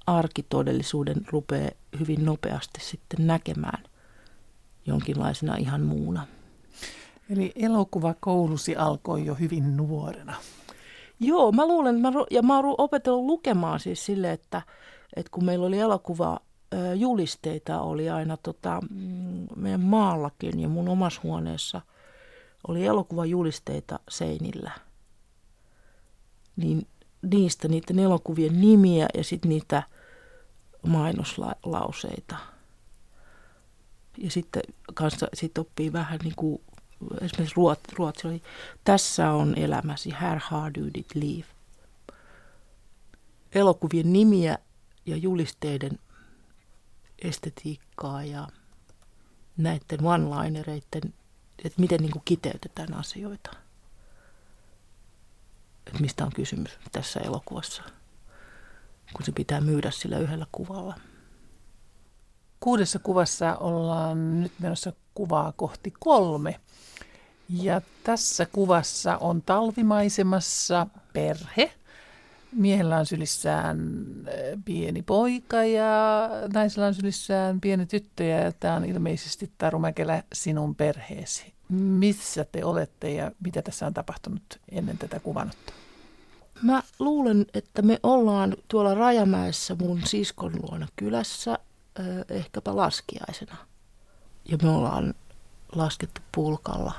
arkitodellisuuden 0.07 1.17
rupeaa 1.31 1.71
hyvin 1.99 2.25
nopeasti 2.25 2.81
sitten 2.81 3.27
näkemään 3.27 3.83
jonkinlaisena 4.87 5.57
ihan 5.57 5.81
muuna. 5.81 6.27
Eli 7.31 7.53
elokuvakoulusi 7.57 8.77
alkoi 8.77 9.27
jo 9.27 9.35
hyvin 9.35 9.77
nuorena. 9.77 10.35
Joo, 11.21 11.53
mä 11.53 11.67
luulen, 11.67 11.97
että 11.97 12.11
mä, 12.11 12.25
ja 12.31 12.43
mä 12.43 12.57
oon 12.57 12.75
opetellut 12.79 13.25
lukemaan 13.25 13.81
siis 13.81 14.07
sille, 14.07 14.33
että, 14.33 14.63
että 15.17 15.31
kun 15.31 15.45
meillä 15.45 15.67
oli 15.67 15.79
elokuva 15.79 16.41
julisteita 16.97 17.81
oli 17.81 18.11
aina 18.11 18.37
tota, 18.37 18.81
mm, 18.91 19.47
meidän 19.57 19.81
maallakin 19.81 20.61
ja 20.61 20.69
mun 20.69 20.89
omassa 20.89 21.21
huoneessa 21.25 21.81
oli 22.69 22.87
elokuvajulisteita 22.87 24.01
seinillä. 24.09 24.71
Niin 26.57 26.87
niistä 27.23 27.69
niiden 27.69 27.99
elokuvien 27.99 28.61
nimiä 28.61 29.07
ja 29.15 29.25
sitten 29.25 29.49
niitä 29.49 29.83
mainoslauseita. 30.87 32.37
Ja 34.19 34.31
sitten 34.31 34.63
kanssa 34.95 35.27
sit 35.35 35.59
oppii 35.59 35.93
vähän 35.93 36.19
niin 36.25 36.37
kuin 36.37 36.61
esimerkiksi 37.21 37.57
ruot, 37.57 37.81
ruotsi 37.99 38.29
oli, 38.29 38.43
tässä 38.85 39.31
on 39.31 39.55
elämäsi, 39.59 40.11
här 40.11 40.39
har 40.39 40.75
du 40.75 40.91
ditt 40.95 41.15
liv. 41.15 41.45
Elokuvien 43.53 44.13
nimiä 44.13 44.59
ja 45.07 45.17
julisteiden 45.17 45.99
estetiikkaa 47.19 48.25
ja 48.25 48.49
näiden 49.57 50.01
one-linereiden, 50.01 51.15
että 51.65 51.81
miten 51.81 52.01
niin 52.01 52.13
kuin 52.13 52.23
kiteytetään 52.25 52.95
asioita. 52.95 53.51
Että 55.87 56.01
mistä 56.01 56.25
on 56.25 56.33
kysymys 56.33 56.79
tässä 56.93 57.21
elokuvassa, 57.21 57.83
kun 59.13 59.27
se 59.27 59.33
pitää 59.33 59.61
myydä 59.61 59.91
sillä 59.91 60.19
yhdellä 60.19 60.47
kuvalla. 60.53 60.95
Kuudessa 62.61 62.99
kuvassa 62.99 63.57
ollaan 63.57 64.41
nyt 64.41 64.53
menossa 64.59 64.93
kuvaa 65.15 65.53
kohti 65.57 65.93
kolme. 66.01 66.61
Ja 67.49 67.81
tässä 68.05 68.47
kuvassa 68.47 69.17
on 69.17 69.43
talvimaisemassa 69.43 70.87
perhe. 71.13 71.73
Miehellä 72.53 72.97
on 72.97 73.07
sylissään 73.07 73.79
äh, 74.29 74.35
pieni 74.65 75.03
poika 75.03 75.65
ja 75.65 76.31
naisella 76.55 76.87
on 76.87 76.95
sylissään 76.95 77.61
pieni 77.61 77.87
tyttö 77.87 78.25
ja 78.25 78.53
tämä 78.53 78.75
on 78.75 78.85
ilmeisesti 78.85 79.51
Taru 79.59 79.79
Mäkelä 79.79 80.23
sinun 80.33 80.75
perheesi. 80.75 81.53
Missä 81.69 82.45
te 82.53 82.65
olette 82.65 83.11
ja 83.11 83.33
mitä 83.45 83.63
tässä 83.63 83.87
on 83.87 83.95
tapahtunut 83.95 84.43
ennen 84.71 84.99
tätä 84.99 85.21
kuvannutta? 85.21 85.73
Mä 86.63 86.83
luulen, 86.99 87.47
että 87.55 87.83
me 87.83 88.01
ollaan 88.03 88.57
tuolla 88.69 88.95
Rajamäessä 88.95 89.77
mun 89.81 90.01
siskon 90.05 90.53
luona 90.63 90.87
kylässä 90.97 91.59
ehkäpä 92.29 92.77
laskiaisena. 92.77 93.57
Ja 94.45 94.59
me 94.63 94.71
ollaan 94.71 95.15
laskettu 95.75 96.21
pulkalla 96.33 96.93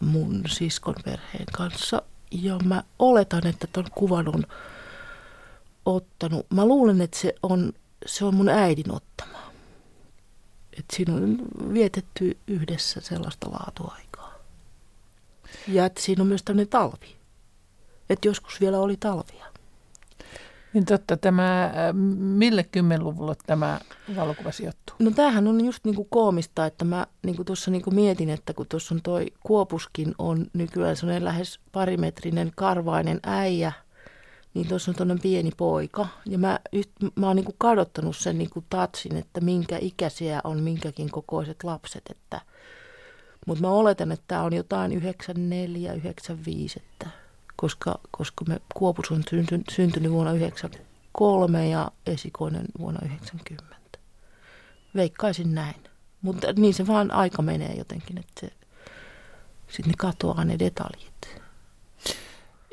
mun 0.00 0.42
siskon 0.48 0.94
perheen 1.04 1.46
kanssa. 1.52 2.02
Ja 2.30 2.58
mä 2.64 2.82
oletan, 2.98 3.46
että 3.46 3.66
ton 3.72 3.86
kuvan 3.94 4.28
on 4.28 4.44
ottanut. 5.86 6.46
Mä 6.50 6.66
luulen, 6.66 7.00
että 7.00 7.18
se 7.18 7.34
on, 7.42 7.72
se 8.06 8.24
on 8.24 8.34
mun 8.34 8.48
äidin 8.48 8.92
ottama. 8.92 9.38
Että 10.78 10.96
siinä 10.96 11.14
on 11.14 11.38
vietetty 11.74 12.38
yhdessä 12.46 13.00
sellaista 13.00 13.50
laatuaikaa. 13.50 14.34
Ja 15.68 15.86
että 15.86 16.02
siinä 16.02 16.22
on 16.22 16.28
myös 16.28 16.42
tämmöinen 16.42 16.68
talvi. 16.68 17.16
Että 18.10 18.28
joskus 18.28 18.60
vielä 18.60 18.78
oli 18.78 18.96
talvia. 18.96 19.46
Niin 20.78 20.86
totta, 20.86 21.16
tämä, 21.16 21.64
äh, 21.64 21.72
mille 22.18 22.62
kymmenluvulla 22.62 23.34
tämä 23.46 23.80
valokuva 24.16 24.52
sijoittuu? 24.52 24.96
No 24.98 25.10
tämähän 25.10 25.48
on 25.48 25.64
just 25.64 25.84
niin 25.84 25.94
kuin 25.94 26.08
koomista, 26.10 26.66
että 26.66 26.84
mä 26.84 27.06
niin 27.22 27.36
kuin 27.36 27.46
tuossa 27.46 27.70
niin 27.70 27.82
kuin 27.82 27.94
mietin, 27.94 28.30
että 28.30 28.54
kun 28.54 28.66
tuossa 28.68 28.94
on 28.94 29.02
toi 29.02 29.26
Kuopuskin 29.42 30.14
on 30.18 30.46
nykyään 30.52 30.96
sellainen 30.96 31.24
lähes 31.24 31.60
parimetrinen 31.72 32.52
karvainen 32.56 33.20
äijä, 33.22 33.72
niin 34.54 34.68
tuossa 34.68 34.90
on 34.90 34.94
tuollainen 34.94 35.22
pieni 35.22 35.50
poika. 35.56 36.06
Ja 36.26 36.38
mä, 36.38 36.60
just, 36.72 36.90
mä 37.14 37.26
oon 37.26 37.36
niin 37.36 37.46
kuin 37.46 37.56
kadottanut 37.58 38.16
sen 38.16 38.38
niin 38.38 38.50
kuin 38.50 38.66
tatsin, 38.70 39.16
että 39.16 39.40
minkä 39.40 39.78
ikäisiä 39.80 40.40
on 40.44 40.60
minkäkin 40.60 41.10
kokoiset 41.10 41.64
lapset. 41.64 42.02
Että, 42.10 42.40
mutta 43.46 43.62
mä 43.62 43.70
oletan, 43.70 44.12
että 44.12 44.24
tämä 44.28 44.42
on 44.42 44.52
jotain 44.52 44.92
94, 44.92 45.92
95, 45.92 46.82
että 46.82 47.10
koska, 47.60 47.98
koska 48.10 48.44
me 48.48 48.60
Kuopus 48.74 49.10
on 49.10 49.22
synty, 49.30 49.60
syntynyt 49.70 50.12
vuonna 50.12 50.30
1993 50.30 51.68
ja 51.68 51.90
esikoinen 52.06 52.66
vuonna 52.78 53.00
1990. 53.00 53.98
Veikkaisin 54.94 55.54
näin. 55.54 55.84
Mutta 56.22 56.52
niin 56.52 56.74
se 56.74 56.86
vaan 56.86 57.10
aika 57.10 57.42
menee 57.42 57.74
jotenkin, 57.74 58.18
että 58.18 58.56
sitten 59.68 59.90
ne 59.90 59.94
katoaa 59.98 60.44
ne 60.44 60.58
detaljit. 60.58 61.40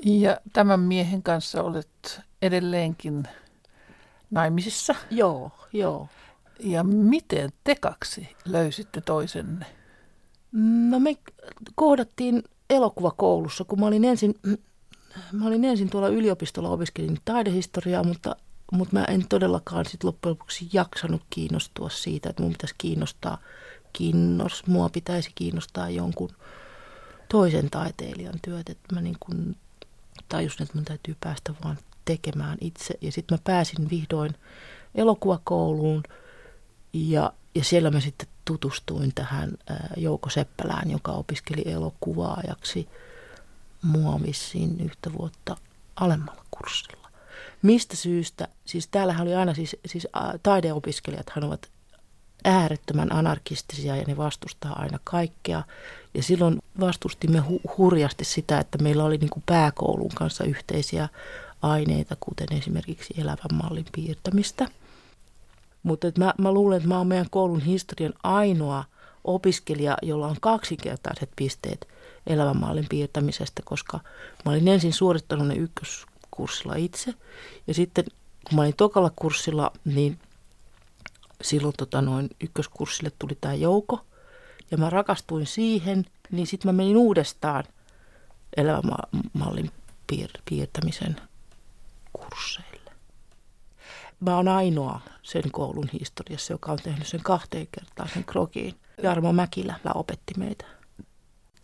Ja 0.06 0.38
tämän 0.54 0.80
miehen 0.80 1.24
kanssa 1.24 1.64
olet 1.64 2.22
edelleenkin 2.42 3.24
naimisissa. 4.32 4.96
Joo, 5.12 5.52
joo. 5.74 6.08
Ja 6.60 6.84
miten 6.84 7.50
te 7.64 7.76
kaksi 7.76 8.36
löysitte 8.46 9.02
toisenne? 9.02 9.66
No 10.90 11.00
me 11.00 11.18
kohdattiin 11.76 12.44
elokuvakoulussa, 12.70 13.64
kun 13.64 13.80
mä 13.80 13.86
olin 13.86 14.06
ensin 14.06 14.36
mä 15.32 15.48
olin 15.48 15.66
ensin 15.66 15.90
tuolla 15.90 16.08
yliopistolla 16.08 16.70
opiskelin 16.70 17.18
taidehistoriaa, 17.26 18.04
mutta, 18.04 18.36
mutta 18.72 18.94
mä 18.94 19.06
en 19.06 19.28
todellakaan 19.28 19.86
sit 19.86 20.04
loppujen 20.04 20.32
lopuksi 20.32 20.70
jaksanut 20.74 21.22
kiinnostua 21.30 21.90
siitä, 21.90 22.30
että 22.30 22.44
mun 22.44 22.52
pitäisi 22.52 22.76
kiinnostaa, 22.78 23.38
kiinnos, 23.94 24.68
mua 24.68 24.90
pitäisi 24.90 25.32
kiinnostaa 25.36 25.90
jonkun 25.90 26.30
toisen 27.30 27.70
taiteilijan 27.70 28.40
työt. 28.42 28.70
Että 28.70 28.96
mä 28.96 29.02
niin 29.02 29.18
kun 29.20 29.56
tajusin, 30.30 30.64
että 30.64 30.76
mun 30.76 30.86
täytyy 30.86 31.16
päästä 31.20 31.54
vaan 31.64 31.78
tekemään 32.06 32.58
itse. 32.62 32.94
Ja 33.02 33.12
sitten 33.12 33.38
mä 33.38 33.42
pääsin 33.44 33.90
vihdoin 33.90 34.36
elokuvakouluun 34.96 36.04
ja, 36.94 37.34
ja 37.56 37.64
siellä 37.64 37.92
mä 37.92 38.00
sitten 38.00 38.28
tutustuin 38.46 39.12
tähän 39.16 39.52
Jouko 39.98 40.30
Seppälään, 40.30 40.92
joka 40.92 41.12
opiskeli 41.12 41.64
elokuvaajaksi– 41.66 42.88
mua 43.86 44.20
vissiin 44.26 44.82
yhtä 44.82 45.14
vuotta 45.18 45.58
alemmalla 45.96 46.46
kurssilla. 46.52 47.10
Mistä 47.62 47.96
syystä? 47.96 48.48
Siis 48.66 48.88
täällähän 48.88 49.28
oli 49.28 49.36
aina 49.36 49.54
siis, 49.54 49.76
siis 49.86 50.08
taideopiskelijat 50.44 51.32
ovat 51.42 51.70
äärettömän 52.44 53.12
anarkistisia 53.12 53.96
ja 53.96 54.04
ne 54.08 54.18
vastustaa 54.18 54.80
aina 54.80 55.00
kaikkea. 55.04 55.64
Ja 56.14 56.24
silloin 56.24 56.60
vastustimme 56.80 57.40
hu- 57.40 57.74
hurjasti 57.78 58.26
sitä, 58.26 58.60
että 58.60 58.78
meillä 58.78 59.04
oli 59.04 59.18
niin 59.18 59.44
pääkoulun 59.46 60.12
kanssa 60.16 60.44
yhteisiä 60.44 61.10
aineita, 61.62 62.18
kuten 62.20 62.58
esimerkiksi 62.58 63.14
elävän 63.18 63.56
mallin 63.64 63.86
piirtämistä. 63.92 64.68
Mutta 65.84 66.08
mä, 66.18 66.34
mä 66.38 66.52
luulen, 66.52 66.78
että 66.78 66.90
mä 66.90 66.98
oon 66.98 67.08
meidän 67.08 67.30
koulun 67.30 67.62
historian 67.62 68.14
ainoa 68.24 68.84
opiskelija, 69.26 69.98
jolla 70.02 70.28
on 70.28 70.38
kaksinkertaiset 70.42 71.30
pisteet 71.36 71.88
elävän 72.28 72.60
mallin 72.60 72.86
piirtämisestä, 72.90 73.62
koska 73.66 74.00
mä 74.46 74.52
olin 74.52 74.68
ensin 74.68 74.94
suorittanut 74.94 75.48
ne 75.48 75.56
ykköskurssilla 75.56 76.76
itse. 76.76 77.14
Ja 77.68 77.74
sitten 77.74 78.06
kun 78.50 78.56
mä 78.56 78.62
olin 78.62 78.76
tokalla 78.76 79.12
kurssilla, 79.16 79.72
niin 79.86 80.20
silloin 81.42 81.74
tota 81.78 82.02
noin 82.02 82.30
ykköskurssille 82.42 83.12
tuli 83.20 83.38
tämä 83.42 83.54
jouko. 83.54 84.06
Ja 84.72 84.78
mä 84.78 84.90
rakastuin 84.90 85.46
siihen, 85.46 86.06
niin 86.32 86.48
sitten 86.48 86.70
mä 86.70 86.74
menin 86.78 86.98
uudestaan 86.98 87.64
elämänmallin 88.58 89.72
piir- 90.14 90.42
piirtämisen 90.50 91.16
kursseille. 92.14 92.75
Mä 94.20 94.36
oon 94.36 94.48
ainoa 94.48 95.00
sen 95.24 95.44
koulun 95.52 95.90
historiassa, 96.00 96.54
joka 96.54 96.72
on 96.72 96.80
tehnyt 96.84 97.08
sen 97.08 97.24
kahteen 97.24 97.68
kertaan 97.72 98.10
sen 98.14 98.24
krokiin. 98.24 98.76
Jarmo 99.04 99.34
Mäkilä 99.34 99.76
opetti 99.96 100.34
meitä 100.38 100.66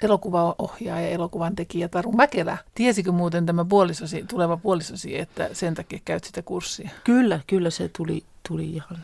elokuvaohjaaja, 0.01 1.09
elokuvan 1.09 1.55
tekijä 1.55 1.87
Taru 1.87 2.11
Mäkelä. 2.11 2.57
Tiesikö 2.75 3.11
muuten 3.11 3.45
tämä 3.45 3.65
puolisosi, 3.65 4.25
tuleva 4.29 4.57
puolisosi, 4.57 5.19
että 5.19 5.49
sen 5.53 5.75
takia 5.75 5.99
käyt 6.05 6.23
sitä 6.23 6.41
kurssia? 6.41 6.89
Kyllä, 7.03 7.39
kyllä 7.47 7.69
se 7.69 7.89
tuli, 7.97 8.23
tuli 8.49 8.69
ihan, 8.69 8.97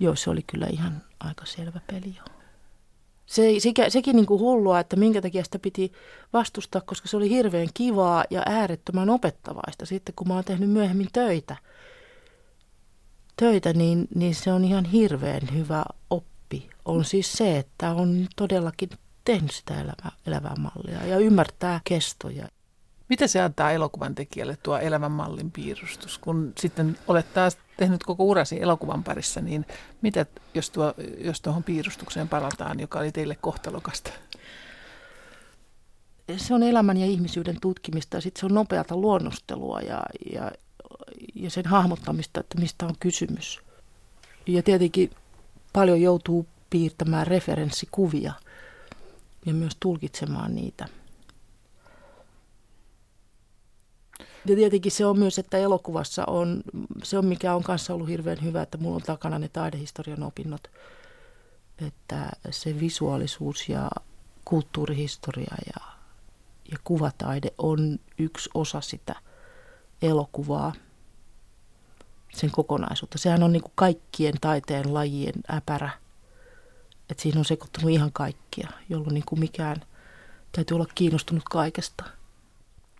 joo 0.00 0.16
se 0.16 0.30
oli 0.30 0.42
kyllä 0.46 0.66
ihan 0.66 1.02
aika 1.20 1.44
selvä 1.46 1.80
peli 1.86 2.14
jo. 2.16 2.22
Se, 3.26 3.54
sekä, 3.58 3.90
sekin 3.90 4.16
niin 4.16 4.26
kuin 4.26 4.40
hullua, 4.40 4.80
että 4.80 4.96
minkä 4.96 5.22
takia 5.22 5.44
sitä 5.44 5.58
piti 5.58 5.92
vastustaa, 6.32 6.80
koska 6.80 7.08
se 7.08 7.16
oli 7.16 7.30
hirveän 7.30 7.68
kivaa 7.74 8.24
ja 8.30 8.42
äärettömän 8.46 9.10
opettavaista. 9.10 9.86
Sitten 9.86 10.14
kun 10.14 10.28
mä 10.28 10.34
oon 10.34 10.44
tehnyt 10.44 10.70
myöhemmin 10.70 11.08
töitä, 11.12 11.56
töitä 13.40 13.72
niin, 13.72 14.08
niin 14.14 14.34
se 14.34 14.52
on 14.52 14.64
ihan 14.64 14.84
hirveän 14.84 15.40
hyvä 15.54 15.84
oppi. 16.10 16.70
On 16.84 17.04
siis 17.04 17.32
se, 17.32 17.58
että 17.58 17.90
on 17.90 18.28
todellakin 18.36 18.90
tehnyt 19.24 19.50
sitä 19.50 19.74
elävää, 19.74 20.12
elävää 20.26 20.54
mallia 20.58 21.06
ja 21.06 21.18
ymmärtää 21.18 21.80
kestoja. 21.84 22.48
Mitä 23.08 23.26
se 23.26 23.40
antaa 23.40 23.72
elokuvan 23.72 24.14
tekijälle 24.14 24.58
tuo 24.62 24.78
elämän 24.78 25.12
mallin 25.12 25.50
piirustus? 25.50 26.18
Kun 26.18 26.52
sitten 26.58 26.98
olet 27.06 27.34
taas 27.34 27.58
tehnyt 27.76 28.04
koko 28.04 28.24
urasi 28.24 28.62
elokuvan 28.62 29.04
parissa, 29.04 29.40
niin 29.40 29.66
mitä 30.02 30.26
jos, 30.54 30.70
tuo, 30.70 30.94
jos 31.18 31.40
tuohon 31.40 31.64
piirustukseen 31.64 32.28
palataan, 32.28 32.80
joka 32.80 32.98
oli 32.98 33.12
teille 33.12 33.36
kohtalokasta? 33.40 34.10
Se 36.36 36.54
on 36.54 36.62
elämän 36.62 36.96
ja 36.96 37.06
ihmisyyden 37.06 37.56
tutkimista 37.60 38.16
ja 38.16 38.20
sitten 38.20 38.40
se 38.40 38.46
on 38.46 38.54
nopeata 38.54 38.96
luonnostelua 38.96 39.80
ja, 39.80 40.02
ja, 40.32 40.50
ja 41.34 41.50
sen 41.50 41.66
hahmottamista, 41.66 42.40
että 42.40 42.60
mistä 42.60 42.86
on 42.86 42.94
kysymys. 43.00 43.60
Ja 44.46 44.62
tietenkin 44.62 45.10
paljon 45.72 46.00
joutuu 46.00 46.46
piirtämään 46.70 47.26
referenssikuvia– 47.26 48.32
ja 49.46 49.54
myös 49.54 49.76
tulkitsemaan 49.80 50.54
niitä. 50.54 50.88
Ja 54.46 54.56
tietenkin 54.56 54.92
se 54.92 55.06
on 55.06 55.18
myös, 55.18 55.38
että 55.38 55.58
elokuvassa 55.58 56.24
on, 56.26 56.62
se 57.02 57.18
on 57.18 57.26
mikä 57.26 57.54
on 57.54 57.62
kanssa 57.62 57.94
ollut 57.94 58.08
hirveän 58.08 58.42
hyvä, 58.42 58.62
että 58.62 58.78
mulla 58.78 58.96
on 58.96 59.02
takana 59.02 59.38
ne 59.38 59.48
taidehistorian 59.48 60.22
opinnot, 60.22 60.70
että 61.86 62.30
se 62.50 62.80
visuaalisuus 62.80 63.68
ja, 63.68 63.90
kulttuurihistoria 64.44 65.54
ja, 65.66 65.86
ja 66.70 66.78
kuvataide 66.84 67.52
on 67.58 67.98
yksi 68.18 68.50
osa 68.54 68.80
sitä 68.80 69.16
elokuvaa, 70.02 70.72
sen 72.34 72.50
kokonaisuutta. 72.50 73.18
Sehän 73.18 73.42
on 73.42 73.52
niin 73.52 73.62
kuin 73.62 73.72
kaikkien 73.74 74.34
taiteen 74.40 74.94
lajien 74.94 75.34
äpärä. 75.54 75.90
Että 77.10 77.22
siinä 77.22 77.38
on 77.38 77.44
sekoittunut 77.44 77.90
ihan 77.90 78.10
kaikkia, 78.12 78.68
jolloin 78.88 79.14
niin 79.14 79.24
kuin 79.26 79.40
mikään 79.40 79.76
täytyy 80.52 80.74
olla 80.74 80.86
kiinnostunut 80.94 81.44
kaikesta. 81.50 82.04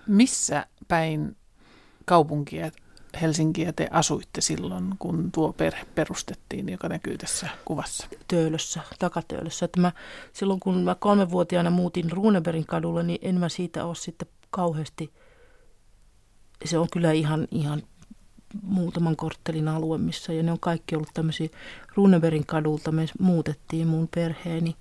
Missä 0.07 0.67
päin 0.89 1.37
kaupunkia 2.05 2.71
Helsinkiä 3.21 3.73
te 3.73 3.89
asuitte 3.91 4.41
silloin, 4.41 4.95
kun 4.99 5.33
tuo 5.33 5.53
perhe 5.53 5.87
perustettiin, 5.95 6.69
joka 6.69 6.89
näkyy 6.89 7.19
tässä 7.19 7.49
kuvassa? 7.65 8.07
Töölössä, 8.29 8.81
takatöölössä. 8.99 9.65
Että 9.65 9.81
mä, 9.81 9.93
silloin 10.33 10.61
kun 10.61 10.85
mä 10.85 10.95
kolmenvuotiaana 10.95 11.71
muutin 11.71 12.11
Runeberin 12.11 12.67
kadulle, 12.67 13.03
niin 13.03 13.19
en 13.23 13.35
mä 13.35 13.49
siitä 13.49 13.85
ole 13.85 13.95
sitten 13.95 14.29
kauheasti, 14.51 15.13
se 16.65 16.79
on 16.79 16.89
kyllä 16.93 17.13
ihan, 17.13 17.49
ihan 17.51 17.83
muutaman 18.63 19.17
korttelin 19.17 19.69
alue, 19.69 19.99
missä, 19.99 20.33
ja 20.33 20.43
ne 20.43 20.53
on 20.53 20.61
kaikki 20.61 20.97
ollut 20.97 21.11
tämmöisiä 21.15 21.49
Runeberin 21.95 22.47
kadulta. 22.47 22.93
Me 22.93 23.07
muutettiin 23.19 23.87
mun 23.87 24.09
perheeni 24.15 24.77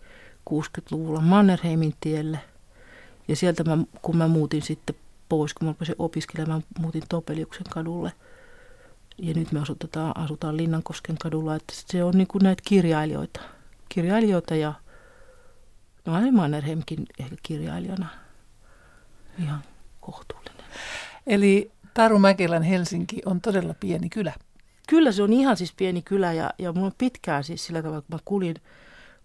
60-luvulla 0.49 1.21
Mannerheimin 1.21 1.95
tielle. 1.99 2.39
Ja 3.27 3.35
sieltä 3.35 3.63
mä, 3.63 3.77
kun 4.01 4.17
mä 4.17 4.27
muutin 4.27 4.61
sitten 4.61 4.95
pois, 5.29 5.53
kun 5.53 5.67
mä 5.67 5.71
rupesin 5.71 5.95
opiskelemaan, 5.99 6.63
muutin 6.79 7.03
Topeliuksen 7.09 7.65
kadulle. 7.69 8.11
Ja 9.17 9.33
nyt 9.33 9.51
me 9.51 9.59
asutetaan, 9.59 10.17
asutaan 10.17 10.57
Linnankosken 10.57 11.17
kadulla, 11.17 11.55
että 11.55 11.73
se 11.75 12.03
on 12.03 12.13
niin 12.17 12.27
kuin 12.27 12.43
näitä 12.43 12.63
kirjailijoita. 12.65 13.41
Kirjailijoita 13.89 14.55
ja 14.55 14.73
no 16.05 16.13
Anne 16.13 16.31
Mannerheimkin 16.31 17.05
ehkä 17.19 17.35
kirjailijana 17.43 18.07
ihan 19.39 19.63
kohtuullinen. 20.01 20.65
Eli 21.29 21.71
Taru 21.93 22.19
Mäkelän 22.19 22.63
Helsinki 22.63 23.21
on 23.25 23.41
todella 23.41 23.73
pieni 23.79 24.09
kylä. 24.09 24.33
Kyllä 24.87 25.11
se 25.11 25.23
on 25.23 25.33
ihan 25.33 25.57
siis 25.57 25.73
pieni 25.73 26.01
kylä 26.01 26.33
ja, 26.33 26.49
ja 26.59 26.69
on 26.69 26.91
pitkään 26.97 27.43
siis 27.43 27.65
sillä 27.65 27.81
tavalla, 27.81 28.01
kun 28.01 28.15
mä 28.15 28.19
kulin 28.25 28.55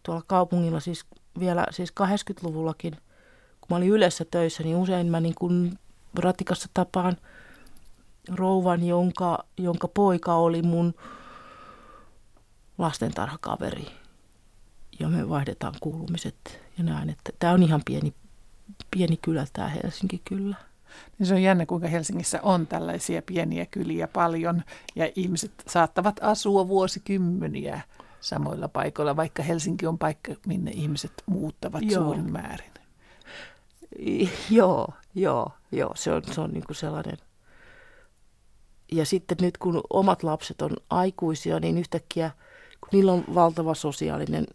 tuolla 0.03 0.23
kaupungilla 0.27 0.81
siis 0.81 1.05
vielä 1.39 1.67
siis 1.71 1.91
80-luvullakin, 1.91 2.93
kun 3.61 3.67
mä 3.71 3.77
olin 3.77 3.89
yleensä 3.89 4.25
töissä, 4.31 4.63
niin 4.63 4.77
usein 4.77 5.07
mä 5.07 5.21
niin 5.21 5.35
kuin 5.35 5.79
ratikassa 6.19 6.69
tapaan 6.75 7.17
rouvan, 8.31 8.87
jonka, 8.87 9.45
jonka 9.59 9.89
poika 9.89 10.35
oli 10.35 10.63
mun 10.63 10.95
lastentarhakaveri. 12.79 13.87
Ja 15.01 15.09
me 15.09 15.29
vaihdetaan 15.29 15.75
kuulumiset 15.81 16.61
ja 16.79 16.85
näin, 16.85 17.11
että 17.11 17.33
tämä 17.39 17.53
on 17.53 17.63
ihan 17.63 17.83
pieni, 17.85 18.15
pieni 18.91 19.17
kylä 19.17 19.47
tämä 19.53 19.69
Helsinki 19.69 20.23
kyllä. 20.25 20.57
Niin 21.19 21.27
se 21.27 21.35
on 21.35 21.43
jännä, 21.43 21.67
kuinka 21.67 21.89
Helsingissä 21.89 22.41
on 22.43 22.67
tällaisia 22.67 23.23
pieniä 23.23 23.67
kyliä 23.67 24.09
paljon 24.09 24.63
ja 24.97 25.13
ihmiset 25.17 25.53
saattavat 25.67 26.17
asua 26.23 26.69
vuosikymmeniä 26.69 27.81
samoilla 28.21 28.69
paikoilla, 28.69 29.17
vaikka 29.17 29.43
Helsinki 29.43 29.87
on 29.87 29.99
paikka, 29.99 30.33
minne 30.47 30.71
ihmiset 30.71 31.13
muuttavat 31.27 31.83
joo. 31.83 32.05
suurin 32.05 32.33
määrin. 32.33 32.71
Joo, 34.51 34.89
joo, 35.15 35.51
joo, 35.73 35.93
se 35.95 36.13
on, 36.13 36.23
se 36.33 36.41
on 36.41 36.51
niin 36.51 36.67
kuin 36.67 36.77
sellainen. 36.77 37.17
Ja 38.93 39.07
sitten 39.07 39.39
nyt 39.41 39.59
kun 39.59 39.81
omat 39.91 40.23
lapset 40.23 40.63
on 40.63 40.71
aikuisia, 40.91 41.61
niin 41.61 41.79
yhtäkkiä, 41.79 42.31
kun 42.81 42.89
niillä 42.93 43.13
on 43.13 43.25
valtava 43.35 43.75
sosiaalinen 43.75 44.47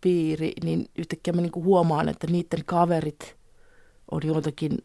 piiri, 0.00 0.52
niin 0.64 0.86
yhtäkkiä 0.98 1.32
mä 1.32 1.40
niin 1.40 1.52
kuin 1.52 1.64
huomaan, 1.64 2.08
että 2.08 2.26
niiden 2.26 2.64
kaverit 2.64 3.36
on 4.10 4.20
joitakin 4.24 4.78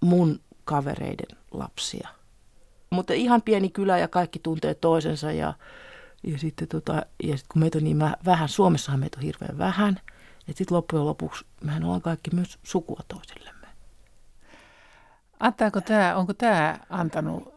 mun 0.00 0.40
kavereiden 0.64 1.38
lapsia. 1.50 2.08
Mutta 2.90 3.12
ihan 3.12 3.42
pieni 3.42 3.68
kylä 3.68 3.98
ja 3.98 4.08
kaikki 4.08 4.38
tuntee 4.38 4.74
toisensa 4.74 5.32
ja, 5.32 5.54
ja 6.22 6.38
sitten 6.38 6.68
tota, 6.68 7.06
ja 7.22 7.36
sit 7.36 7.46
kun 7.52 7.60
meitä 7.60 7.78
on 7.78 7.84
niin 7.84 7.98
vähän, 8.24 8.48
Suomessahan 8.48 9.00
meitä 9.00 9.18
on 9.18 9.24
hirveän 9.24 9.58
vähän, 9.58 10.00
että 10.48 10.58
sitten 10.58 10.76
loppujen 10.76 11.06
lopuksi 11.06 11.44
mehän 11.64 11.84
ollaan 11.84 12.02
kaikki 12.02 12.30
myös 12.34 12.58
sukua 12.62 13.00
toisillemme. 13.08 13.66
Antaako 15.40 15.80
tämä, 15.80 16.16
onko 16.16 16.34
tämä 16.34 16.78
antanut 16.90 17.54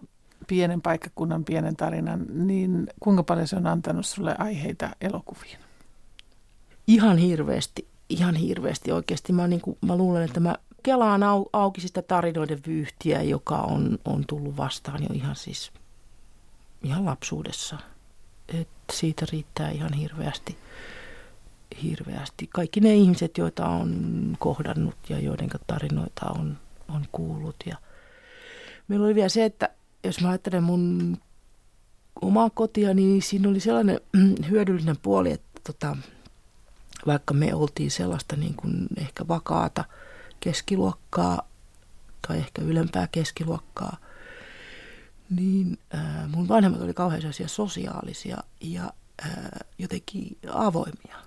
pienen 0.47 0.81
paikkakunnan 0.81 1.45
pienen 1.45 1.75
tarinan, 1.75 2.25
niin 2.29 2.87
kuinka 2.99 3.23
paljon 3.23 3.47
se 3.47 3.55
on 3.55 3.67
antanut 3.67 4.05
sulle 4.05 4.35
aiheita 4.37 4.89
elokuviin? 5.01 5.57
Ihan 6.87 7.17
hirveästi, 7.17 7.87
ihan 8.09 8.35
hirveästi 8.35 8.91
oikeasti. 8.91 9.33
Mä, 9.33 9.47
niin 9.47 9.61
kuin, 9.61 9.77
mä 9.81 9.97
luulen, 9.97 10.23
että 10.23 10.39
mä 10.39 10.55
kelaan 10.83 11.23
au, 11.23 11.45
auki 11.53 11.81
sitä 11.81 12.01
tarinoiden 12.01 12.59
vyyhtiä, 12.67 13.21
joka 13.21 13.55
on, 13.55 13.99
on 14.05 14.23
tullut 14.27 14.57
vastaan 14.57 15.03
jo 15.03 15.09
ihan 15.13 15.35
siis 15.35 15.71
ihan 16.83 17.05
lapsuudessa. 17.05 17.77
Et 18.59 18.67
siitä 18.93 19.25
riittää 19.31 19.69
ihan 19.69 19.93
hirveästi, 19.93 20.57
hirveästi. 21.83 22.49
Kaikki 22.53 22.79
ne 22.79 22.95
ihmiset, 22.95 23.37
joita 23.37 23.67
on 23.67 24.35
kohdannut 24.39 24.95
ja 25.09 25.19
joiden 25.19 25.49
tarinoita 25.67 26.25
on, 26.25 26.57
on 26.89 27.05
kuullut. 27.11 27.55
Ja 27.65 27.77
meillä 28.87 29.05
oli 29.05 29.15
vielä 29.15 29.29
se, 29.29 29.45
että 29.45 29.69
jos 30.03 30.21
mä 30.21 30.29
ajattelen 30.29 30.63
mun 30.63 31.17
omaa 32.21 32.49
kotia, 32.49 32.93
niin 32.93 33.21
siinä 33.21 33.49
oli 33.49 33.59
sellainen 33.59 33.99
hyödyllinen 34.49 34.97
puoli, 35.01 35.31
että 35.31 35.61
tota, 35.63 35.97
vaikka 37.07 37.33
me 37.33 37.55
oltiin 37.55 37.91
sellaista 37.91 38.35
niin 38.35 38.55
kuin 38.55 38.87
ehkä 38.97 39.27
vakaata– 39.27 39.83
keskiluokkaa 40.41 41.47
tai 42.27 42.37
ehkä 42.37 42.61
ylempää 42.61 43.07
keskiluokkaa, 43.07 43.97
niin 45.29 45.77
äh, 45.95 46.27
mun 46.27 46.47
vanhemmat 46.47 46.81
oli 46.81 46.93
kauhean 46.93 47.21
sosiaalisia 47.47 48.37
ja 48.61 48.93
äh, 49.25 49.31
jotenkin 49.77 50.37
avoimia. 50.53 51.17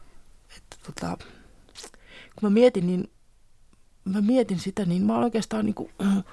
Että 0.56 0.76
tota, 0.86 1.16
kun 2.34 2.42
mä 2.42 2.50
mietin, 2.50 2.86
niin 2.86 3.10
mä 4.04 4.20
mietin 4.20 4.58
sitä, 4.58 4.84
niin 4.84 5.02
mä 5.02 5.12
olen 5.12 5.24
oikeastaan 5.24 5.64
niin 5.64 5.74
kuin, 5.74 5.90
äh, 6.02 6.24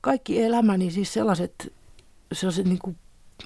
kaikki 0.00 0.42
elämäni, 0.42 0.90
siis 0.90 1.12
sellaiset, 1.12 1.72
sellaiset 2.32 2.66
niin 2.66 2.78
kuin, 2.78 2.96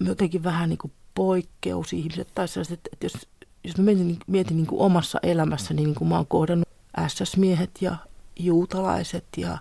jotenkin 0.00 0.44
vähän 0.44 0.68
niin 0.68 0.78
kuin 0.78 0.92
poikkeusihmiset 1.14 2.28
tai 2.34 2.48
sellaiset, 2.48 2.80
että 2.92 3.06
jos, 3.06 3.28
jos 3.64 3.76
mä 3.76 3.84
mietin, 3.84 4.18
mietin 4.26 4.56
niin 4.56 4.66
kuin 4.66 4.80
omassa 4.80 5.18
elämässäni, 5.22 5.82
niin 5.82 5.94
kuin 5.94 6.08
mä 6.08 6.16
oon 6.16 6.26
kohdannut 6.26 6.68
SS-miehet 7.08 7.70
ja 7.80 7.96
juutalaiset 8.38 9.24
ja 9.36 9.58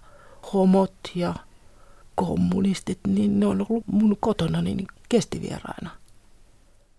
homot 0.54 0.94
ja 1.16 1.34
kommunistit, 2.16 3.00
niin 3.08 3.40
ne 3.40 3.46
on 3.46 3.66
ollut 3.70 3.84
mun 3.88 4.18
kotona 4.20 4.62
niin 4.62 4.88
kestivieraina. 5.10 5.90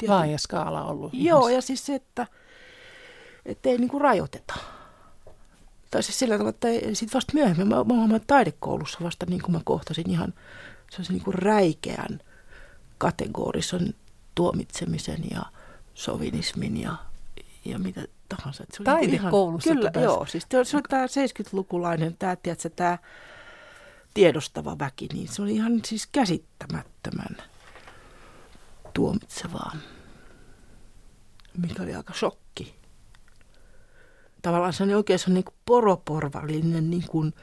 Laaja 0.08 0.38
skaala 0.38 0.84
ollut. 0.84 1.10
Joo, 1.14 1.38
ihmisiä. 1.38 1.56
ja 1.56 1.62
siis 1.62 1.86
se, 1.86 1.94
että, 1.94 2.26
että 3.46 3.68
ei 3.68 3.78
niinku 3.78 3.98
rajoiteta. 3.98 4.54
Tai 5.90 6.02
siis 6.02 6.18
sillä 6.18 6.34
tavalla, 6.34 6.50
että 6.50 6.68
sitten 6.92 7.16
vasta 7.16 7.32
myöhemmin, 7.34 7.68
mä, 7.68 7.84
mä 7.84 8.04
olen 8.04 8.20
taidekoulussa 8.26 8.98
vasta 9.02 9.26
niin 9.26 9.42
kuin 9.42 9.52
mä 9.52 9.60
kohtasin 9.64 10.10
ihan 10.10 10.34
sellaisen 10.90 11.14
niin 11.14 11.24
kuin 11.24 11.34
räikeän 11.34 12.20
kategorisen 12.98 13.94
tuomitsemisen 14.34 15.24
ja 15.30 15.42
sovinismin 15.94 16.80
ja, 16.80 16.96
ja 17.64 17.78
mitä 17.78 18.04
tahansa. 18.28 18.64
Se 18.72 18.84
Taidekoulussa. 18.84 19.70
Ihan, 19.70 19.92
kyllä, 19.92 20.04
joo. 20.04 20.26
Siis 20.26 20.46
se 20.64 20.76
on 20.76 20.82
tämä 20.88 21.06
70-lukulainen, 21.06 22.16
tämä, 22.18 22.36
tiedätkö, 22.36 22.70
tämä 22.70 22.98
tiedostava 24.14 24.78
väki, 24.78 25.08
niin 25.12 25.28
se 25.28 25.42
oli 25.42 25.54
ihan 25.54 25.80
siis 25.84 26.06
käsittämättömän 26.06 27.36
tuomitsevaa, 28.94 29.76
mikä 31.56 31.82
oli 31.82 31.94
aika 31.94 32.14
shokki. 32.14 32.78
Tavallaan 34.42 34.72
se 34.72 34.82
on 34.82 34.94
oikein 34.94 35.18
se 35.18 35.30
on 35.30 35.34
niin 35.34 35.44
kuin 35.44 35.56
poroporvallinen 35.64 36.90
niin 36.90 37.04
kuin 37.08 37.34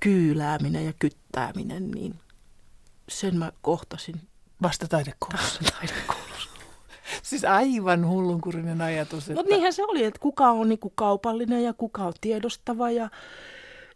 kyylääminen 0.00 0.86
ja 0.86 0.92
kyttääminen, 0.98 1.90
niin 1.90 2.20
sen 3.08 3.36
mä 3.36 3.52
kohtasin. 3.62 4.20
Vasta 4.62 4.88
taidekoulussa. 4.88 5.60
taidekoulussa. 5.72 6.23
Siis 7.22 7.44
aivan 7.44 8.08
hullunkurinen 8.08 8.80
ajatus. 8.80 9.22
Että... 9.24 9.34
Mutta 9.34 9.52
niinhän 9.54 9.72
se 9.72 9.84
oli, 9.84 10.04
että 10.04 10.20
kuka 10.20 10.50
on 10.50 10.68
niin 10.68 10.78
kuin 10.78 10.92
kaupallinen 10.94 11.64
ja 11.64 11.72
kuka 11.72 12.04
on 12.04 12.12
tiedostava 12.20 12.90
ja, 12.90 13.10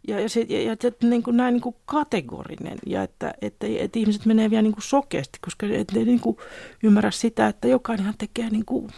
ja, 0.07 0.19
ja, 0.19 0.29
se, 0.29 0.45
ja, 0.49 0.61
ja 0.61 0.75
se, 0.81 0.93
niin 1.03 1.23
kuin 1.23 1.37
näin 1.37 1.53
niin 1.53 1.61
kuin 1.61 1.75
kategorinen. 1.85 2.79
Ja 2.85 3.03
että, 3.03 3.33
että, 3.41 3.67
että 3.79 3.99
ihmiset 3.99 4.25
menee 4.25 4.49
vielä 4.49 4.61
niin 4.61 4.73
kuin 4.73 4.83
sokeasti, 4.83 5.39
koska 5.41 5.65
et 5.65 5.91
ne 5.91 6.03
niin 6.03 6.19
kuin 6.19 6.37
ymmärrä 6.83 7.11
sitä, 7.11 7.47
että 7.47 7.67
jokainenhan 7.67 8.15
tekee, 8.17 8.49
niin 8.49 8.65
kuin, 8.65 8.89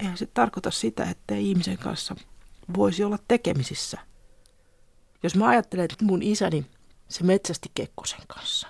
eihän 0.00 0.18
se 0.18 0.26
tarkoita 0.26 0.70
sitä, 0.70 1.04
että 1.04 1.34
ihmisen 1.34 1.78
kanssa 1.78 2.16
voisi 2.76 3.04
olla 3.04 3.18
tekemisissä. 3.28 3.98
Jos 5.22 5.36
mä 5.36 5.48
ajattelen, 5.48 5.84
että 5.84 6.04
mun 6.04 6.22
isäni, 6.22 6.66
se 7.08 7.24
metsästi 7.24 7.70
Kekkosen 7.74 8.20
kanssa, 8.28 8.68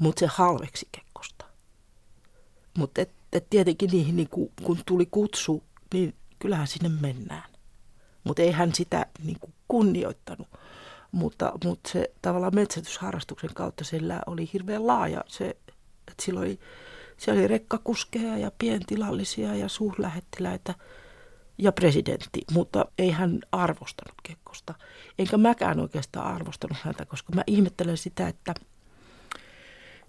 mutta 0.00 0.20
se 0.20 0.26
halveksi 0.26 0.88
Kekkosta. 0.92 1.44
Mutta 2.78 3.00
että 3.32 3.50
tietenkin 3.50 3.90
niihin, 3.90 4.16
niin 4.16 4.28
kun, 4.28 4.50
kun 4.62 4.78
tuli 4.86 5.06
kutsu, 5.10 5.64
niin 5.94 6.14
kyllähän 6.38 6.66
sinne 6.66 6.88
mennään. 6.88 7.50
mutta 8.24 8.42
ei 8.42 8.50
hän 8.50 8.74
sitä 8.74 9.06
niin 9.24 9.40
kuin 9.40 9.52
kunnioittanut. 9.68 10.48
Mutta, 11.12 11.52
mutta 11.64 11.90
se 11.90 12.10
tavallaan 12.22 12.54
metsätysharrastuksen 12.54 13.54
kautta 13.54 13.84
sillä 13.84 14.20
oli 14.26 14.50
hirveän 14.52 14.86
laaja. 14.86 15.24
Se, 15.28 15.48
että 15.48 16.22
sillä 16.22 16.40
oli, 16.40 16.60
siellä 17.16 17.38
oli 17.40 17.48
rekkakuskeja 17.48 18.38
ja 18.38 18.50
pientilallisia 18.58 19.54
ja 19.54 19.68
suurlähettiläitä 19.68 20.74
ja 21.58 21.72
presidentti, 21.72 22.40
mutta 22.52 22.84
ei 22.98 23.10
hän 23.10 23.40
arvostanut 23.52 24.14
Kekkosta. 24.22 24.74
Enkä 25.18 25.36
mäkään 25.36 25.80
oikeastaan 25.80 26.34
arvostanut 26.34 26.78
häntä, 26.82 27.06
koska 27.06 27.32
mä 27.34 27.42
ihmettelen 27.46 27.96
sitä, 27.96 28.28
että, 28.28 28.54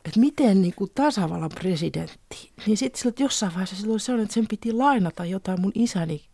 että 0.05 0.19
miten 0.19 0.61
niin 0.61 0.73
kuin 0.75 0.91
tasavallan 0.95 1.49
presidentti, 1.49 2.51
niin 2.65 2.77
sitten 2.77 3.01
sillä 3.01 3.15
jossain 3.19 3.51
vaiheessa 3.51 3.75
sillä 3.75 3.91
oli 3.91 3.99
sellainen, 3.99 4.23
että 4.23 4.33
sen 4.33 4.47
piti 4.47 4.73
lainata 4.73 5.25
jotain 5.25 5.61
mun 5.61 5.71
isäni 5.75 6.25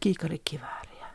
kiikarikivääriä. 0.00 1.06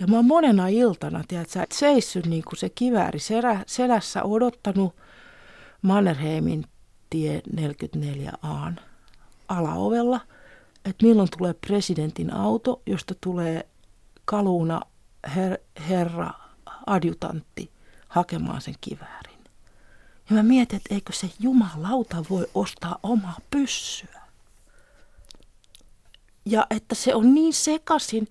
Ja 0.00 0.06
mä 0.06 0.16
oon 0.16 0.26
monena 0.26 0.68
iltana, 0.68 1.24
tiedätkö, 1.28 1.66
seissyt 1.72 2.26
niin 2.26 2.44
kuin 2.44 2.58
se 2.58 2.68
kivääri 2.68 3.18
serä, 3.18 3.64
selässä 3.66 4.22
odottanut 4.22 4.96
Mannerheimin 5.82 6.64
tie 7.10 7.42
44a 7.56 8.80
alaovella– 9.48 10.20
että 10.86 11.06
milloin 11.06 11.28
tulee 11.38 11.54
presidentin 11.54 12.32
auto, 12.32 12.82
josta 12.86 13.14
tulee 13.20 13.68
kaluuna 14.24 14.80
her, 15.34 15.58
herra 15.88 16.30
adjutantti 16.86 17.70
hakemaan 18.08 18.60
sen 18.60 18.74
kiväärin. 18.80 19.35
Ja 20.30 20.36
mä 20.36 20.42
mietin, 20.42 20.76
että 20.76 20.94
eikö 20.94 21.12
se 21.12 21.30
jumalauta 21.40 22.24
voi 22.30 22.46
ostaa 22.54 22.98
omaa 23.02 23.38
pyssyä. 23.50 24.20
Ja 26.44 26.66
että 26.70 26.94
se 26.94 27.14
on 27.14 27.34
niin 27.34 27.54
sekasin. 27.54 28.28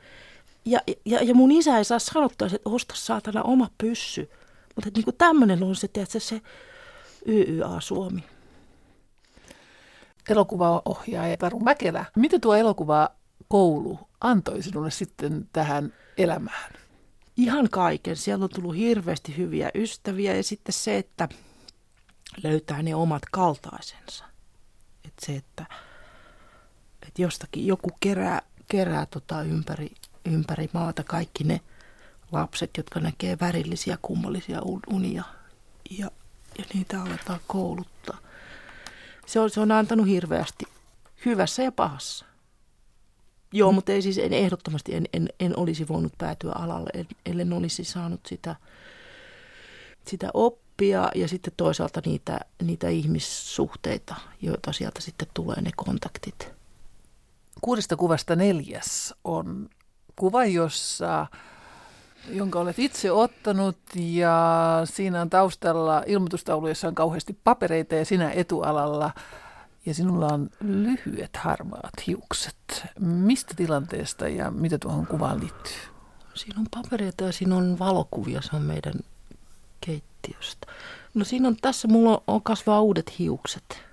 Ja, 0.65 0.79
ja, 1.05 1.23
ja 1.23 1.36
mun 1.36 1.51
isä 1.51 1.77
ei 1.77 1.86
saa 1.86 1.99
sanottua, 1.99 2.47
että 2.47 2.69
osta 2.69 2.93
saatana 2.97 3.43
oma 3.43 3.69
pyssy. 3.77 4.29
Mutta 4.75 4.91
niin 4.95 5.03
kuin 5.03 5.15
tämmöinen 5.17 5.63
on 5.63 5.75
se, 5.75 5.88
tiedätkö, 5.88 6.19
se 6.19 6.41
YYA 7.27 7.79
Suomi 7.79 8.23
elokuvaohjaaja 10.29 11.38
Taru 11.38 11.60
Mäkelä. 11.60 12.05
Mitä 12.15 12.39
tuo 12.39 12.55
elokuva 12.55 13.10
koulu 13.47 13.99
antoi 14.21 14.63
sinulle 14.63 14.91
sitten 14.91 15.49
tähän 15.53 15.93
elämään? 16.17 16.73
Ihan 17.38 17.69
kaiken. 17.69 18.15
Siellä 18.15 18.43
on 18.43 18.49
tullut 18.49 18.75
hirveästi 18.75 19.38
hyviä 19.38 19.71
ystäviä 19.75 20.36
ja 20.36 20.43
sitten 20.43 20.73
se, 20.73 20.97
että 20.97 21.29
löytää 22.43 22.84
ne 22.84 22.95
omat 22.95 23.24
kaltaisensa. 23.32 24.26
Että 25.06 25.26
se, 25.26 25.36
että, 25.36 25.65
että 27.08 27.21
jostakin 27.21 27.67
joku 27.67 27.89
kerää, 28.00 28.41
kerää 28.67 29.06
tota 29.06 29.41
ympäri, 29.41 29.91
ympäri 30.26 30.69
maata 30.74 31.04
kaikki 31.04 31.43
ne 31.43 31.62
lapset, 32.32 32.78
jotka 32.78 33.00
näkee 33.00 33.38
värillisiä 33.41 33.98
kummallisia 34.02 34.62
unia 34.88 35.24
ja, 36.00 36.12
ja 36.58 36.65
niitä 36.74 37.02
aletaan 37.02 37.39
kouluttaa 37.48 38.17
se 39.26 39.39
on, 39.39 39.50
se 39.50 39.60
on 39.60 39.71
antanut 39.71 40.08
hirveästi 40.08 40.65
hyvässä 41.26 41.63
ja 41.63 41.71
pahassa. 41.71 42.26
Joo, 43.52 43.71
mutta 43.71 43.91
ei 43.91 44.02
siis 44.02 44.17
en, 44.17 44.34
ehdottomasti 44.34 44.95
en, 44.95 45.06
en, 45.13 45.30
en 45.39 45.60
olisi 45.60 45.88
voinut 45.88 46.13
päätyä 46.17 46.52
alalle, 46.52 47.06
ellen 47.26 47.54
olisi 47.54 47.84
saanut 47.84 48.19
sitä, 48.26 48.56
sitä 50.08 50.30
oppia 50.34 50.64
ja 51.16 51.28
sitten 51.28 51.54
toisaalta 51.58 52.02
niitä, 52.06 52.40
niitä 52.64 52.90
ihmissuhteita, 52.90 54.16
joita 54.42 54.74
sieltä 54.74 55.02
sitten 55.02 55.28
tulee 55.34 55.62
ne 55.62 55.72
kontaktit. 55.76 56.54
Kuudesta 57.62 57.96
kuvasta 57.96 58.36
neljäs 58.36 59.14
on 59.24 59.70
kuva, 60.16 60.46
jossa 60.46 61.28
jonka 62.30 62.60
olet 62.60 62.80
itse 62.80 63.12
ottanut 63.12 63.78
ja 63.96 64.82
siinä 64.84 65.22
on 65.22 65.30
taustalla 65.30 66.04
ilmoitustaulu, 66.06 66.68
jossa 66.68 66.88
on 66.88 66.96
kauheasti 66.96 67.38
papereita 67.44 67.96
ja 67.96 68.06
sinä 68.06 68.32
etualalla 68.32 69.12
ja 69.86 69.94
sinulla 69.94 70.28
on 70.28 70.50
lyhyet 70.60 71.38
harmaat 71.38 72.08
hiukset. 72.08 72.86
Mistä 73.00 73.54
tilanteesta 73.54 74.28
ja 74.28 74.52
mitä 74.52 74.78
tuohon 74.78 75.08
kuvaan 75.08 75.40
liittyy? 75.40 75.74
Siinä 76.34 76.60
on 76.60 76.68
papereita 76.72 77.24
ja 77.24 77.32
siinä 77.32 77.56
on 77.56 77.80
valokuvia, 77.80 78.42
se 78.42 78.56
on 78.56 78.62
meidän 78.62 78.94
keittiöstä. 80.26 80.68
No 81.14 81.26
siinä 81.26 81.48
on 81.48 81.58
tässä, 81.62 81.88
mulla 81.88 82.24
on 82.28 82.42
kasvaa 82.42 82.82
uudet 82.82 83.20
hiukset. 83.20 83.84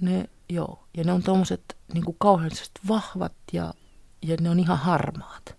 Ne, 0.00 0.28
joo, 0.48 0.84
ja 0.96 1.04
ne 1.04 1.12
on 1.12 1.22
tuommoiset 1.22 1.76
niin 1.94 2.04
kauhean 2.18 2.50
vahvat 2.88 3.32
ja, 3.52 3.74
ja 4.22 4.36
ne 4.40 4.50
on 4.50 4.60
ihan 4.60 4.78
harmaat. 4.78 5.56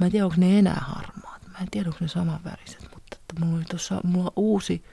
Mä 0.00 0.06
en 0.06 0.12
tiedä, 0.12 0.24
onko 0.24 0.36
ne 0.38 0.58
enää 0.58 0.82
harmaat. 0.86 1.42
Mä 1.52 1.58
en 1.60 1.70
tiedä, 1.70 1.88
onko 1.88 1.98
ne 2.00 2.08
samanväriset, 2.08 2.82
mutta 2.82 3.16
että 3.16 3.40
mulla 3.40 3.56
oli 3.56 3.64
tuossa, 3.64 4.00
mulla 4.04 4.32
uusi, 4.36 4.84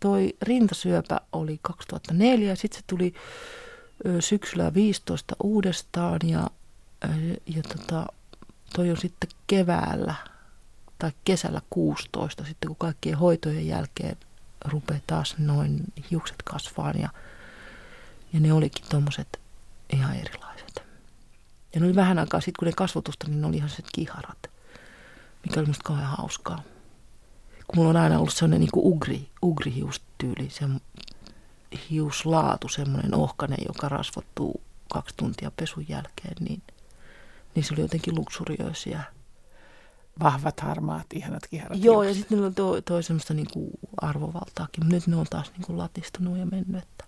toi 0.00 0.36
rintasyöpä 0.42 1.20
oli 1.32 1.58
2004 1.62 2.48
ja 2.48 2.56
sitten 2.56 2.80
se 2.80 2.84
tuli 2.86 3.14
syksyllä 4.20 4.74
15 4.74 5.36
uudestaan 5.42 6.20
ja, 6.24 6.50
ja 7.46 7.62
tota, 7.62 8.06
toi 8.74 8.90
on 8.90 8.96
sitten 8.96 9.30
keväällä 9.46 10.14
tai 10.98 11.12
kesällä 11.24 11.62
16 11.70 12.44
sitten 12.44 12.68
kun 12.68 12.76
kaikkien 12.76 13.18
hoitojen 13.18 13.66
jälkeen 13.66 14.16
rupeaa 14.64 15.00
taas 15.06 15.34
noin 15.38 15.80
hiukset 16.10 16.42
kasvaan 16.44 17.00
ja, 17.00 17.08
ja 18.32 18.40
ne 18.40 18.52
olikin 18.52 18.84
tuommoiset 18.90 19.40
ihan 19.92 20.16
erilaiset. 20.16 20.82
Ja 21.74 21.80
ne 21.80 21.86
oli 21.86 21.94
vähän 21.94 22.18
aikaa 22.18 22.40
sitten, 22.40 22.54
kun 22.58 22.66
ne 22.66 22.72
kasvotusta, 22.76 23.26
niin 23.28 23.40
ne 23.40 23.46
oli 23.46 23.56
ihan 23.56 23.70
kiharat, 23.92 24.38
mikä 25.46 25.60
oli 25.60 25.66
musta 25.66 25.84
kauhean 25.84 26.16
hauskaa. 26.16 26.62
Kun 27.66 27.76
mulla 27.76 27.90
on 27.90 27.96
aina 27.96 28.18
ollut 28.18 28.34
sellainen 28.34 28.60
niin 28.60 28.70
ugri, 28.74 29.28
ugrihiustyyli, 29.42 30.50
se 30.50 30.64
hiuslaatu, 31.90 32.68
semmoinen 32.68 33.14
ohkainen, 33.14 33.58
joka 33.68 33.88
rasvottuu 33.88 34.60
kaksi 34.92 35.14
tuntia 35.16 35.50
pesun 35.50 35.86
jälkeen, 35.88 36.36
niin, 36.40 36.62
niin 37.54 37.64
se 37.64 37.74
oli 37.74 37.80
jotenkin 37.80 38.14
luksuriöisiä. 38.14 39.02
Vahvat, 40.20 40.60
harmaat, 40.60 41.06
ihanat 41.14 41.46
kiharat. 41.50 41.84
Joo, 41.84 42.02
ja 42.02 42.14
sitten 42.14 42.38
niillä 42.38 42.50
toi, 42.50 42.82
toi 42.82 43.02
semmoista 43.02 43.34
niin 43.34 43.48
kuin 43.52 43.70
arvovaltaakin, 44.02 44.88
nyt 44.88 45.06
ne 45.06 45.16
on 45.16 45.26
taas 45.30 45.52
niin 45.52 45.66
kuin 45.66 45.78
latistunut 45.78 46.38
ja 46.38 46.46
mennyt. 46.46 46.82
Että. 46.82 47.04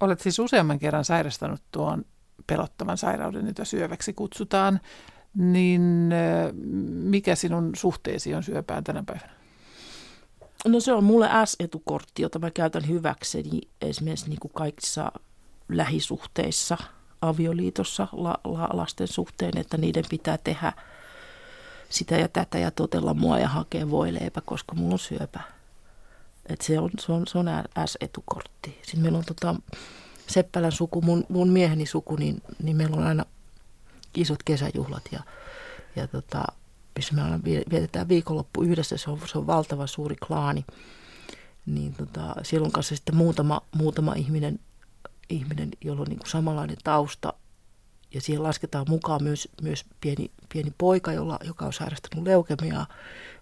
Olet 0.00 0.20
siis 0.20 0.38
useamman 0.38 0.78
kerran 0.78 1.04
sairastanut 1.04 1.62
tuon 1.72 2.04
pelottavan 2.46 2.98
sairauden, 2.98 3.46
jota 3.46 3.64
syöväksi 3.64 4.12
kutsutaan, 4.12 4.80
niin 5.34 6.10
mikä 6.88 7.34
sinun 7.34 7.70
suhteesi 7.76 8.34
on 8.34 8.42
syöpään 8.42 8.84
tänä 8.84 9.02
päivänä? 9.06 9.32
No 10.66 10.80
se 10.80 10.92
on 10.92 11.04
mulle 11.04 11.28
S-etukortti, 11.44 12.22
jota 12.22 12.38
mä 12.38 12.50
käytän 12.50 12.88
hyväkseni 12.88 13.60
esimerkiksi 13.80 14.28
niin 14.28 14.40
kuin 14.40 14.52
kaikissa 14.52 15.12
lähisuhteissa, 15.68 16.76
avioliitossa, 17.20 18.08
la, 18.12 18.34
la, 18.44 18.68
lasten 18.72 19.08
suhteen, 19.08 19.58
että 19.58 19.76
niiden 19.76 20.04
pitää 20.10 20.38
tehdä 20.38 20.72
sitä 21.90 22.14
ja 22.16 22.28
tätä 22.28 22.58
ja 22.58 22.70
totella 22.70 23.14
mua 23.14 23.38
ja 23.38 23.48
hakea 23.48 23.90
voileipä, 23.90 24.40
koska 24.40 24.74
mulla 24.74 24.92
on 24.92 24.98
syöpä. 24.98 25.40
Et 26.46 26.60
se 26.60 26.78
on, 26.78 26.90
se 26.98 27.12
on, 27.12 27.26
se 27.26 27.38
on 27.38 27.46
S-etukortti. 27.86 28.78
Sitten 28.82 29.00
meillä 29.00 29.18
on 29.18 29.24
tota, 29.24 29.54
Seppälän 30.26 30.72
suku, 30.72 31.02
mun, 31.02 31.24
mun 31.28 31.48
mieheni 31.48 31.86
suku, 31.86 32.16
niin, 32.16 32.42
niin 32.62 32.76
meillä 32.76 32.96
on 32.96 33.06
aina 33.06 33.24
isot 34.16 34.42
kesäjuhlat 34.42 35.02
ja, 35.12 35.20
ja 35.96 36.08
tota, 36.08 36.44
missä 36.96 37.14
me 37.14 37.22
aina 37.22 37.40
vietetään 37.44 38.08
viikonloppu 38.08 38.62
yhdessä. 38.62 38.96
Se 38.96 39.10
on, 39.10 39.20
se 39.26 39.38
on 39.38 39.46
valtava 39.46 39.86
suuri 39.86 40.16
klaani. 40.16 40.64
Niin 41.66 41.94
tota, 41.94 42.34
siellä 42.42 42.66
on 42.66 42.72
kanssa 42.72 42.96
sitten 42.96 43.16
muutama, 43.16 43.60
muutama 43.74 44.14
ihminen, 44.14 44.60
ihminen, 45.30 45.70
jolla 45.84 46.00
on 46.00 46.06
niin 46.06 46.18
kuin 46.18 46.30
samanlainen 46.30 46.76
tausta. 46.84 47.32
Ja 48.16 48.20
siihen 48.20 48.42
lasketaan 48.42 48.86
mukaan 48.88 49.22
myös, 49.22 49.48
myös 49.62 49.84
pieni, 50.00 50.30
pieni 50.52 50.72
poika, 50.78 51.12
jolla, 51.12 51.38
joka 51.44 51.66
on 51.66 51.72
sairastanut 51.72 52.26
leukemiaa 52.26 52.86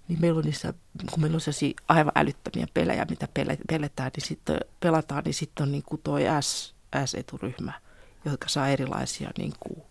niin 0.09 0.21
meillä 0.21 0.39
on 0.39 0.45
niissä, 0.45 0.75
kun 1.11 1.21
meillä 1.21 1.35
on 1.35 1.41
sellaisia 1.41 1.75
aivan 1.89 2.13
älyttömiä 2.15 2.67
pelejä, 2.75 3.07
mitä 3.11 3.29
pele, 3.35 3.59
peletään, 3.69 4.11
niin 4.17 4.27
sitten 4.27 4.61
pelataan, 4.81 5.25
niin 5.25 5.35
sitten 5.35 5.63
on 5.63 5.73
niin 5.73 5.83
kuin 5.87 6.01
toi 6.05 6.23
S, 6.41 6.75
S-eturyhmä, 7.05 7.73
jotka 8.25 8.49
saa 8.49 8.69
erilaisia 8.69 9.31
niin 9.39 9.53
kuin, 9.61 9.83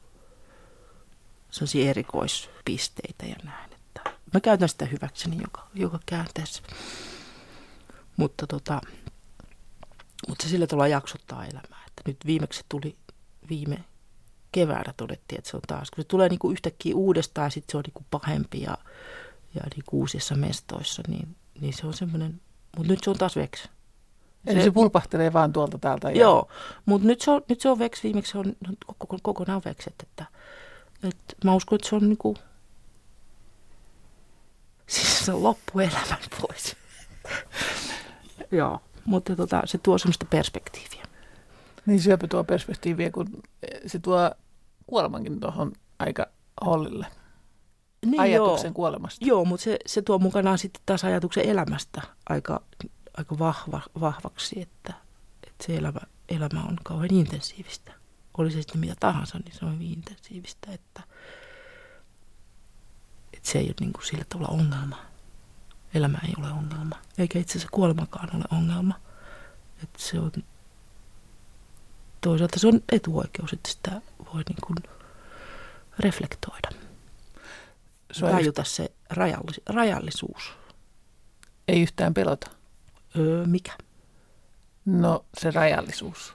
erikoispisteitä 1.89 3.25
ja 3.25 3.35
näin. 3.43 3.73
Että 3.73 4.01
mä 4.33 4.39
käytän 4.39 4.69
sitä 4.69 4.85
hyväkseni 4.85 5.37
joka, 5.41 5.67
joka 5.73 5.99
käänteessä. 6.05 6.63
Mutta, 8.17 8.47
tota, 8.47 8.81
mutta 10.27 10.43
se 10.43 10.49
sillä 10.49 10.67
tavalla 10.67 10.87
jaksottaa 10.87 11.45
elämää. 11.45 11.83
Että 11.87 12.01
nyt 12.05 12.17
viimeksi 12.25 12.65
tuli 12.69 12.95
viime 13.49 13.83
keväänä 14.53 14.93
todettiin, 14.97 15.39
että 15.39 15.49
se 15.49 15.57
on 15.57 15.61
taas, 15.67 15.91
kun 15.91 16.03
se 16.03 16.07
tulee 16.07 16.29
niin 16.29 16.39
kuin 16.39 16.51
yhtäkkiä 16.51 16.95
uudestaan, 16.95 17.51
sitten 17.51 17.71
se 17.71 17.77
on 17.77 17.83
niin 17.83 17.93
kuin 17.93 18.05
pahempi 18.11 18.61
ja 18.61 18.77
ja 19.55 19.61
niin 19.75 19.83
uusissa 19.91 20.35
mestoissa, 20.35 21.03
niin, 21.07 21.35
niin 21.61 21.73
se 21.73 21.87
on 21.87 21.93
semmoinen, 21.93 22.41
mutta 22.77 22.91
nyt 22.93 22.99
se 23.03 23.09
on 23.09 23.17
taas 23.17 23.35
veksi. 23.35 23.69
Eli 24.47 24.63
se, 24.63 24.71
pulpahtelee 24.71 25.33
vaan 25.33 25.53
tuolta 25.53 25.77
täältä. 25.77 26.11
Ja... 26.11 26.17
Joo, 26.17 26.47
mutta 26.85 27.07
nyt 27.07 27.21
se 27.21 27.31
on, 27.31 27.41
nyt 27.49 27.61
se 27.61 27.69
on 27.69 27.79
veks, 27.79 28.03
viimeksi 28.03 28.31
se 28.31 28.37
on 28.37 28.55
koko, 28.97 29.17
kokonaan 29.21 29.61
vekset, 29.65 29.93
että, 30.03 30.25
että 31.03 31.35
mä 31.43 31.55
uskon, 31.55 31.75
että 31.75 31.89
se 31.89 31.95
on 31.95 32.09
niinku, 32.09 32.35
siis 34.87 35.25
se 35.25 35.33
on 35.33 35.43
loppuelämän 35.43 36.17
pois. 36.41 36.75
Joo, 38.51 38.79
mutta 39.05 39.35
tota, 39.35 39.61
se 39.65 39.77
tuo 39.77 39.97
semmoista 39.97 40.25
perspektiiviä. 40.29 41.05
Niin 41.85 42.01
syöpä 42.01 42.27
tuo 42.27 42.43
perspektiiviä, 42.43 43.11
kun 43.11 43.43
se 43.87 43.99
tuo 43.99 44.31
kuolemankin 44.87 45.39
tuohon 45.39 45.71
aika 45.99 46.27
hollille. 46.65 47.07
Niin 48.05 48.21
ajatuksen 48.21 48.67
joo. 48.69 48.73
kuolemasta. 48.73 49.25
Joo, 49.25 49.45
mutta 49.45 49.63
se, 49.63 49.79
se 49.85 50.01
tuo 50.01 50.19
mukanaan 50.19 50.57
sitten 50.57 50.81
taas 50.85 51.03
ajatuksen 51.03 51.45
elämästä 51.45 52.01
aika, 52.29 52.61
aika 53.17 53.39
vahva, 53.39 53.81
vahvaksi, 53.99 54.61
että, 54.61 54.93
että 55.47 55.65
se 55.65 55.75
elämä, 55.77 55.99
elämä 56.29 56.63
on 56.63 56.77
kauhean 56.83 57.13
intensiivistä. 57.13 57.93
Oli 58.37 58.51
se 58.51 58.61
sitten 58.61 58.79
mitä 58.79 58.95
tahansa, 58.99 59.37
niin 59.37 59.55
se 59.55 59.65
on 59.65 59.73
hyvin 59.73 59.91
intensiivistä, 59.93 60.71
että, 60.71 61.03
että 63.33 63.49
se 63.49 63.59
ei 63.59 63.65
ole 63.65 63.73
niin 63.79 63.93
kuin 63.93 64.05
sillä 64.05 64.23
tavalla 64.29 64.49
ongelma. 64.49 64.97
Elämä 65.93 66.19
ei 66.23 66.33
ole 66.37 66.51
ongelma, 66.51 66.95
eikä 67.17 67.39
itse 67.39 67.51
asiassa 67.51 67.69
kuolemakaan 67.71 68.35
ole 68.35 68.43
ongelma. 68.51 68.93
Että 69.83 69.99
se 69.99 70.19
on, 70.19 70.31
toisaalta 72.23 72.59
se 72.59 72.67
on 72.67 72.81
etuoikeus, 72.91 73.53
että 73.53 73.69
sitä 73.71 74.01
voi 74.33 74.43
niin 74.49 74.57
kuin 74.67 74.77
reflektoida. 75.99 76.69
Tajuta 78.19 78.63
se 78.63 78.91
rajallis, 79.09 79.61
rajallisuus. 79.65 80.51
Ei 81.67 81.81
yhtään 81.81 82.13
pelota. 82.13 82.51
Öö, 83.17 83.45
mikä? 83.45 83.73
No 84.85 85.25
se 85.37 85.51
rajallisuus. 85.51 86.33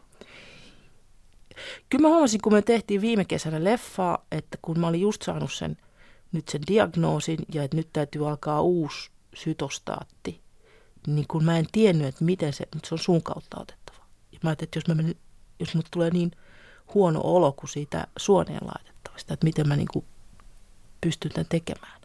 Kyllä 1.91 2.03
mä 2.03 2.09
huomasin, 2.09 2.41
kun 2.41 2.53
me 2.53 2.63
tehtiin 2.63 3.01
viime 3.01 3.25
kesänä 3.25 3.65
leffaa, 3.65 4.27
että 4.33 4.59
kun 4.63 4.81
mä 4.81 4.87
olin 4.87 5.01
just 5.01 5.23
saanut 5.23 5.53
sen, 5.53 5.77
nyt 6.33 6.49
sen 6.49 6.61
diagnoosin 6.69 7.39
ja 7.55 7.63
että 7.63 7.77
nyt 7.77 7.89
täytyy 7.93 8.29
alkaa 8.29 8.61
uusi 8.61 9.11
sytostaatti, 9.35 10.41
niin 11.07 11.25
kun 11.29 11.45
mä 11.45 11.59
en 11.59 11.67
tiennyt, 11.73 12.07
että 12.07 12.25
miten 12.25 12.53
se, 12.53 12.69
mutta 12.75 12.89
se 12.89 12.95
on 12.95 12.99
sun 12.99 13.23
kautta 13.23 13.61
otettava. 13.61 13.99
Ja 14.33 14.39
mä 14.43 14.51
ajattelin, 14.51 14.69
että 14.69 14.79
jos, 14.79 14.89
mä 14.89 14.95
menen, 14.95 15.15
jos 15.61 15.75
mut 15.75 15.87
tulee 15.91 16.11
niin 16.11 16.31
huono 16.95 17.21
olo 17.25 17.53
kuin 17.53 17.71
siitä 17.71 18.07
suoneen 18.17 18.61
laitettavasta, 18.63 19.35
että 19.35 19.45
miten 19.45 19.69
mä 19.69 19.77
niin 19.77 19.89
kuin 19.93 20.05
pystyn 21.01 21.33
tämän 21.33 21.47
tekemään. 21.49 22.01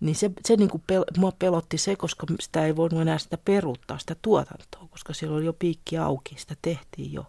Niin 0.00 0.16
se, 0.16 0.30
se 0.46 0.56
niin 0.56 0.70
kuin 0.70 0.82
pel, 0.86 1.04
mua 1.16 1.32
pelotti 1.38 1.78
se, 1.78 1.96
koska 1.96 2.26
sitä 2.40 2.66
ei 2.66 2.76
voinut 2.76 3.00
enää 3.00 3.18
sitä 3.18 3.38
peruuttaa, 3.44 3.98
sitä 3.98 4.16
tuotantoa, 4.22 4.88
koska 4.90 5.12
siellä 5.12 5.36
oli 5.36 5.44
jo 5.44 5.52
piikki 5.52 5.98
auki, 5.98 6.34
sitä 6.38 6.56
tehtiin 6.62 7.12
jo. 7.12 7.26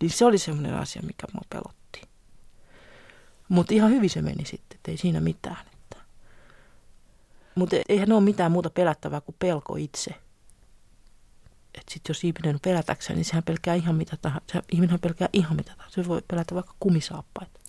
Niin 0.00 0.10
se 0.10 0.24
oli 0.24 0.38
semmoinen 0.38 0.74
asia, 0.74 1.02
mikä 1.02 1.26
mua 1.32 1.42
pelotti. 1.50 2.02
Mutta 3.48 3.74
ihan 3.74 3.90
hyvin 3.90 4.10
se 4.10 4.22
meni 4.22 4.44
sitten, 4.44 4.78
ei 4.88 4.96
siinä 4.96 5.20
mitään. 5.20 5.66
Mutta 7.54 7.76
eihän 7.88 8.12
ole 8.12 8.20
mitään 8.20 8.52
muuta 8.52 8.70
pelättävää 8.70 9.20
kuin 9.20 9.36
pelko 9.38 9.76
itse. 9.76 10.14
Että 11.80 11.92
sitten 11.92 12.10
jos 12.10 12.24
ihminen 12.24 12.54
on 12.54 12.60
pelätäkseen, 12.64 13.16
niin 13.16 13.24
sehän 13.24 13.42
pelkää 13.42 13.74
ihan 13.74 13.94
mitä 13.94 14.16
tahansa. 14.16 14.62
Ihminen 14.72 15.00
pelkää 15.00 15.28
ihan 15.32 15.56
mitä 15.56 15.72
tahansa. 15.76 16.02
Se 16.02 16.08
voi 16.08 16.22
pelätä 16.28 16.54
vaikka 16.54 16.74
kumisaappaita. 16.80 17.60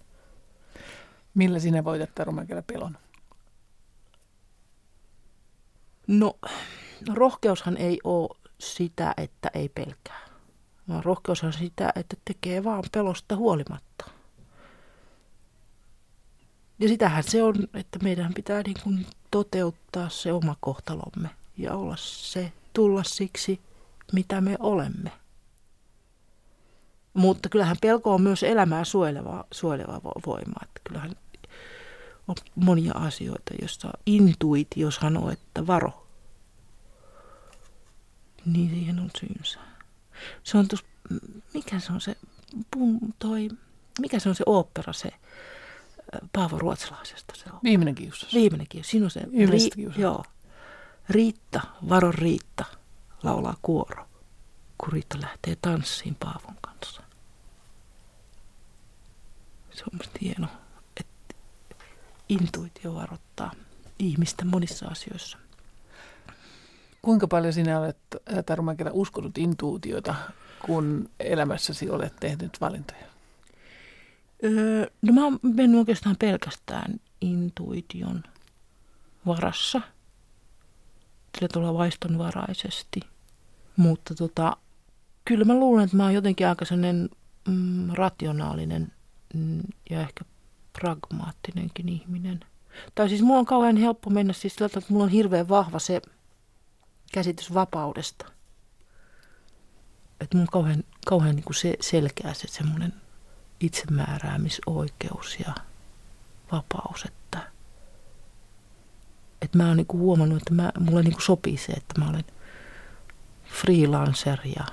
Millä 1.33 1.59
sinä 1.59 1.83
voitat 1.83 2.15
Taru 2.15 2.33
pelon? 2.67 2.97
No, 6.07 6.39
rohkeushan 7.13 7.77
ei 7.77 7.99
ole 8.03 8.37
sitä, 8.59 9.13
että 9.17 9.51
ei 9.53 9.69
pelkää. 9.69 10.19
Vaan 10.89 11.03
rohkeushan 11.03 11.47
on 11.47 11.53
sitä, 11.53 11.91
että 11.95 12.17
tekee 12.25 12.63
vaan 12.63 12.83
pelosta 12.91 13.35
huolimatta. 13.35 14.05
Ja 16.79 16.87
sitähän 16.87 17.23
se 17.23 17.43
on, 17.43 17.55
että 17.73 17.99
meidän 18.03 18.33
pitää 18.33 18.61
niin 18.61 18.77
kuin 18.83 19.05
toteuttaa 19.31 20.09
se 20.09 20.33
oma 20.33 20.55
kohtalomme 20.59 21.29
ja 21.57 21.73
olla 21.73 21.95
se, 21.97 22.51
tulla 22.73 23.03
siksi, 23.03 23.59
mitä 24.13 24.41
me 24.41 24.55
olemme. 24.59 25.11
Mutta 27.13 27.49
kyllähän 27.49 27.77
pelko 27.81 28.13
on 28.13 28.21
myös 28.21 28.43
elämää 28.43 28.83
suojeleva, 28.83 29.45
suojeleva 29.51 30.01
voima. 30.25 30.59
Että 30.63 30.81
kyllähän 30.83 31.11
on 32.27 32.35
monia 32.55 32.93
asioita, 32.95 33.53
joissa 33.61 33.93
intuitio 34.05 34.91
sanoo, 34.91 35.29
että 35.29 35.67
varo. 35.67 36.07
Niin 38.45 38.69
siihen 38.69 38.99
on 38.99 39.09
syynsä. 39.19 39.59
Se 40.43 40.57
on 40.57 40.67
tos, 40.67 40.85
mikä 41.53 41.79
se 41.79 41.93
on 41.93 42.01
se, 42.01 42.15
toi, 43.19 43.49
mikä 43.99 44.19
se 44.19 44.29
on 44.29 44.35
se 44.35 44.43
opera, 44.47 44.93
se 44.93 45.11
Paavo 46.33 46.57
Ruotsalaisesta 46.57 47.33
se 47.35 47.45
on. 47.53 47.59
Viimeinen 47.63 47.95
kiusaus. 47.95 48.33
Viimeinen 48.33 48.67
kiusaus. 48.67 48.91
Siinä 48.91 49.05
on 49.05 49.11
se, 49.11 49.19
ri, 49.19 49.91
joo. 49.97 50.23
Riitta, 51.09 51.61
varo 51.89 52.11
Riitta, 52.11 52.65
laulaa 53.23 53.57
kuoro, 53.61 54.07
kun 54.77 54.93
Riitta 54.93 55.21
lähtee 55.21 55.57
tanssiin 55.61 56.15
Paavon 56.15 56.55
kanssa. 56.61 57.01
Se 59.71 59.83
on 59.83 59.97
musta 59.97 60.17
hieno 60.21 60.47
intuitio 62.29 62.95
varoittaa 62.95 63.51
ihmistä 63.99 64.45
monissa 64.45 64.87
asioissa. 64.87 65.37
Kuinka 67.01 67.27
paljon 67.27 67.53
sinä 67.53 67.79
olet, 67.79 67.97
Taru 68.45 68.63
Mäkelä, 68.63 68.91
uskonut 68.93 69.37
intuutiota, 69.37 70.15
kun 70.65 71.09
elämässäsi 71.19 71.89
olet 71.89 72.15
tehnyt 72.19 72.61
valintoja? 72.61 73.05
Öö, 74.43 74.87
no 75.01 75.13
mä 75.13 75.23
oon 75.23 75.39
mennyt 75.41 75.79
oikeastaan 75.79 76.15
pelkästään 76.19 76.99
intuition 77.21 78.23
varassa. 79.25 79.81
Sillä 81.35 81.49
tuolla 81.53 81.73
vaistonvaraisesti. 81.73 82.99
Mutta 83.77 84.15
tota, 84.15 84.57
kyllä 85.25 85.45
mä 85.45 85.53
luulen, 85.53 85.83
että 85.83 85.97
mä 85.97 86.03
oon 86.03 86.13
jotenkin 86.13 86.47
aika 86.47 86.65
sellainen 86.65 87.09
mm, 87.47 87.89
rationaalinen 87.93 88.91
mm, 89.33 89.61
ja 89.89 90.01
ehkä 90.01 90.25
pragmaattinenkin 90.73 91.89
ihminen. 91.89 92.39
Tai 92.95 93.09
siis 93.09 93.21
mulla 93.21 93.39
on 93.39 93.45
kauhean 93.45 93.77
helppo 93.77 94.09
mennä 94.09 94.33
siis 94.33 94.55
sillä 94.55 94.65
että 94.65 94.81
mulla 94.89 95.03
on 95.03 95.09
hirveän 95.09 95.49
vahva 95.49 95.79
se 95.79 96.01
käsitys 97.13 97.53
vapaudesta. 97.53 98.25
Että 100.21 100.37
mulla 100.37 100.43
on 100.43 100.51
kauhean, 100.51 100.83
kauhean 101.05 101.35
niin 101.35 101.43
kuin 101.43 101.55
se, 101.55 101.73
selkeä 101.79 102.33
se 102.33 102.47
semmoinen 102.47 102.93
itsemääräämisoikeus 103.59 105.39
ja 105.39 105.55
vapaus, 106.51 107.05
että, 107.05 107.18
että 109.41 109.57
mä 109.57 109.67
oon 109.67 109.77
niin 109.77 109.87
kuin 109.87 110.01
huomannut, 110.01 110.41
että 110.41 110.53
mä, 110.53 110.71
mulle 110.79 111.03
niin 111.03 111.13
kuin 111.13 111.21
sopii 111.21 111.57
se, 111.57 111.71
että 111.71 111.99
mä 112.01 112.09
olen 112.09 112.25
freelancer 113.45 114.39
ja 114.57 114.65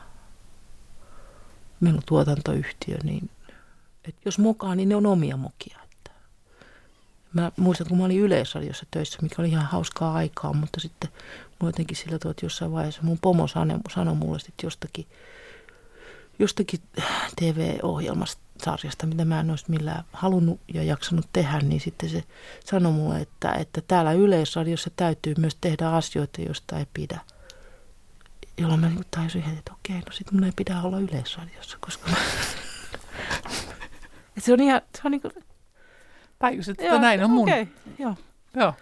meillä 1.80 1.96
on 1.96 2.02
tuotantoyhtiö, 2.06 2.96
niin 3.02 3.30
että 4.04 4.20
jos 4.24 4.38
mukaan, 4.38 4.76
niin 4.76 4.88
ne 4.88 4.96
on 4.96 5.06
omia 5.06 5.36
mokia. 5.36 5.86
Mä 7.36 7.52
muistan, 7.56 7.86
kun 7.86 7.98
mä 7.98 8.04
olin 8.04 8.20
Yleisradiossa 8.20 8.86
töissä, 8.90 9.18
mikä 9.22 9.34
oli 9.38 9.48
ihan 9.48 9.66
hauskaa 9.66 10.14
aikaa, 10.14 10.52
mutta 10.52 10.80
sitten 10.80 11.10
mulla 11.48 11.68
jotenkin 11.68 11.96
sillä 11.96 12.18
tavalla, 12.18 12.30
että 12.30 12.46
jossain 12.46 12.72
vaiheessa 12.72 13.02
mun 13.02 13.18
pomo 13.18 13.46
sanoi 13.94 14.14
mulle 14.14 14.38
sitten 14.38 14.66
jostakin, 14.66 15.06
jostakin 16.38 16.80
TV-ohjelmasta, 17.40 18.42
sarjasta, 18.64 19.06
mitä 19.06 19.24
mä 19.24 19.40
en 19.40 19.50
olisi 19.50 19.64
millään 19.68 20.04
halunnut 20.12 20.60
ja 20.74 20.82
jaksanut 20.82 21.26
tehdä, 21.32 21.58
niin 21.58 21.80
sitten 21.80 22.08
se 22.08 22.24
sanoi 22.64 22.92
mulle, 22.92 23.20
että, 23.20 23.52
että 23.52 23.80
täällä 23.88 24.12
Yleisradiossa 24.12 24.90
täytyy 24.96 25.34
myös 25.38 25.56
tehdä 25.60 25.88
asioita, 25.88 26.42
joista 26.42 26.78
ei 26.78 26.86
pidä. 26.94 27.20
Jolloin 28.58 28.80
mä 28.80 28.88
niin 28.88 29.04
tajusin 29.10 29.42
heti, 29.42 29.58
että 29.58 29.72
okei, 29.72 29.96
no 29.96 30.12
sitten 30.12 30.34
mun 30.34 30.44
ei 30.44 30.52
pidä 30.56 30.80
olla 30.82 30.98
Yleisradiossa, 30.98 31.78
koska 31.80 32.10
mä... 32.10 32.16
se 34.38 34.52
on 34.52 34.60
ihan, 34.60 34.80
se 34.94 35.00
on 35.04 35.10
niin 35.10 35.20
kuin, 35.20 35.32
Tajusit, 36.38 36.80
että 36.80 36.84
joo, 36.84 36.98
näin 37.00 37.24
on 37.24 37.30
mun. 37.30 37.48
Okay, 37.48 37.66
joo. 37.98 38.14
joo. 38.56 38.74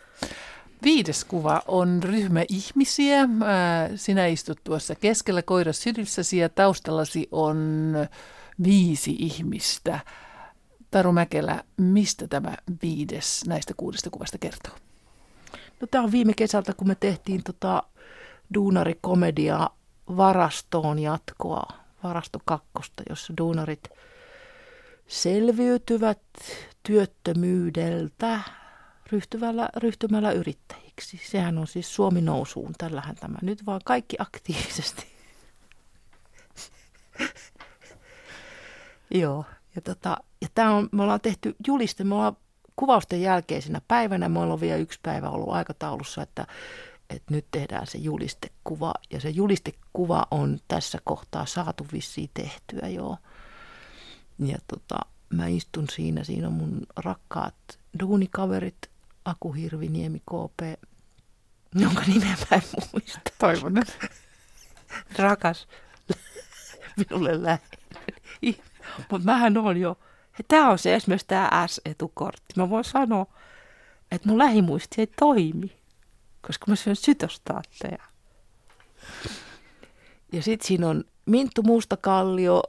Viides 0.83 1.25
kuva 1.25 1.63
on 1.69 2.03
ryhmä 2.03 2.45
ihmisiä. 2.49 3.29
Sinä 3.97 4.27
istut 4.27 4.59
tuossa 4.65 4.95
keskellä 4.95 5.43
koira 5.43 5.73
sydilsäsi 5.73 6.39
ja 6.39 6.49
taustallasi 6.49 7.29
on 7.33 7.93
viisi 8.63 9.17
ihmistä. 9.19 10.01
Taru 10.91 11.13
Mäkelä, 11.13 11.65
mistä 11.77 12.29
tämä 12.29 12.57
viides 12.83 13.45
näistä 13.47 13.75
kuudesta 13.77 14.11
kuvasta 14.11 14.39
kertoo? 14.39 14.75
No, 15.81 15.87
tämä 15.91 16.05
on 16.05 16.13
viime 16.13 16.35
kesältä, 16.35 16.73
kun 16.75 16.89
me 16.89 16.95
tehtiin 16.95 17.43
tota 17.43 17.83
duunarikomedia 18.55 19.71
Varastoon 20.17 20.99
jatkoa, 20.99 21.67
Varasto 22.03 22.39
kakkosta, 22.45 23.03
jossa 23.09 23.35
duunarit 23.39 23.89
selviytyvät 25.07 26.21
työttömyydeltä 26.83 28.41
ryhtymällä, 29.13 29.69
ryhtymällä 29.77 30.33
yrittäjiksi. 30.33 31.21
Sehän 31.25 31.59
on 31.59 31.67
siis 31.67 31.95
Suomi 31.95 32.21
nousuun, 32.21 32.73
tällähän 32.79 33.17
tämä 33.17 33.39
nyt 33.43 33.67
vaan 33.67 33.81
kaikki 33.85 34.17
aktiivisesti. 34.19 35.07
Joo. 39.15 39.45
Ja, 39.75 39.81
tota, 39.81 40.17
ja 40.41 40.49
tää 40.55 40.71
on, 40.71 40.89
me 40.93 41.03
ollaan 41.03 41.21
tehty 41.21 41.57
juliste, 41.67 42.05
me 42.05 42.15
ollaan 42.15 42.37
kuvausten 42.77 43.23
jälkeisenä 43.23 43.81
päivänä, 43.89 44.29
me 44.29 44.39
ollaan 44.39 44.61
vielä 44.61 44.77
yksi 44.77 45.01
päivä 45.03 45.29
ollut 45.29 45.55
aikataulussa, 45.55 46.23
että, 46.23 46.47
että 47.11 47.35
nyt 47.35 47.47
tehdään 47.51 47.87
se 47.87 47.99
julistekuva. 47.99 48.95
Ja 49.11 49.21
se 49.21 49.31
julistekuva 49.31 50.27
on 50.31 50.59
tässä 50.69 50.99
kohtaa 51.05 51.47
saatu 51.47 51.87
vissiin 51.93 52.31
tehtyä, 52.35 52.89
joo. 52.89 53.19
Ja 54.39 54.59
tota, 54.67 54.99
mä 55.31 55.47
istun 55.47 55.87
siinä, 55.93 56.25
siinä 56.25 56.47
on 56.47 56.53
mun 56.53 56.87
rakkaat 56.97 57.55
duunikaverit, 58.01 58.91
Aku 59.25 59.53
Hirviniemi 59.53 60.19
KP, 60.19 60.81
jonka 61.75 62.03
nimeä 62.07 62.37
mä 62.51 62.57
en 62.57 62.63
muista. 62.93 63.21
Toivon. 63.39 63.75
Rakas, 65.19 65.69
minulle 66.97 67.43
läheinen. 67.43 68.74
Mutta 69.11 69.25
mähän 69.25 69.57
on 69.57 69.77
jo, 69.77 69.99
tämä 70.49 70.71
on 70.71 70.79
se 70.79 70.95
esimerkiksi 70.95 71.27
tämä 71.27 71.67
S-etukortti. 71.67 72.55
Mä 72.57 72.71
voin 72.71 72.85
sanoa, 72.85 73.27
että 74.11 74.29
mun 74.29 74.39
lähimuisti 74.39 75.01
ei 75.01 75.07
toimi, 75.07 75.77
koska 76.47 76.65
mä 76.69 76.77
syön 76.77 76.97
sytostaatteja. 76.97 78.05
Ja 80.33 80.43
sitten 80.43 80.69
siinä 80.69 80.89
on 80.89 81.05
Minttu 81.27 81.63
Mustakallio 81.63 82.63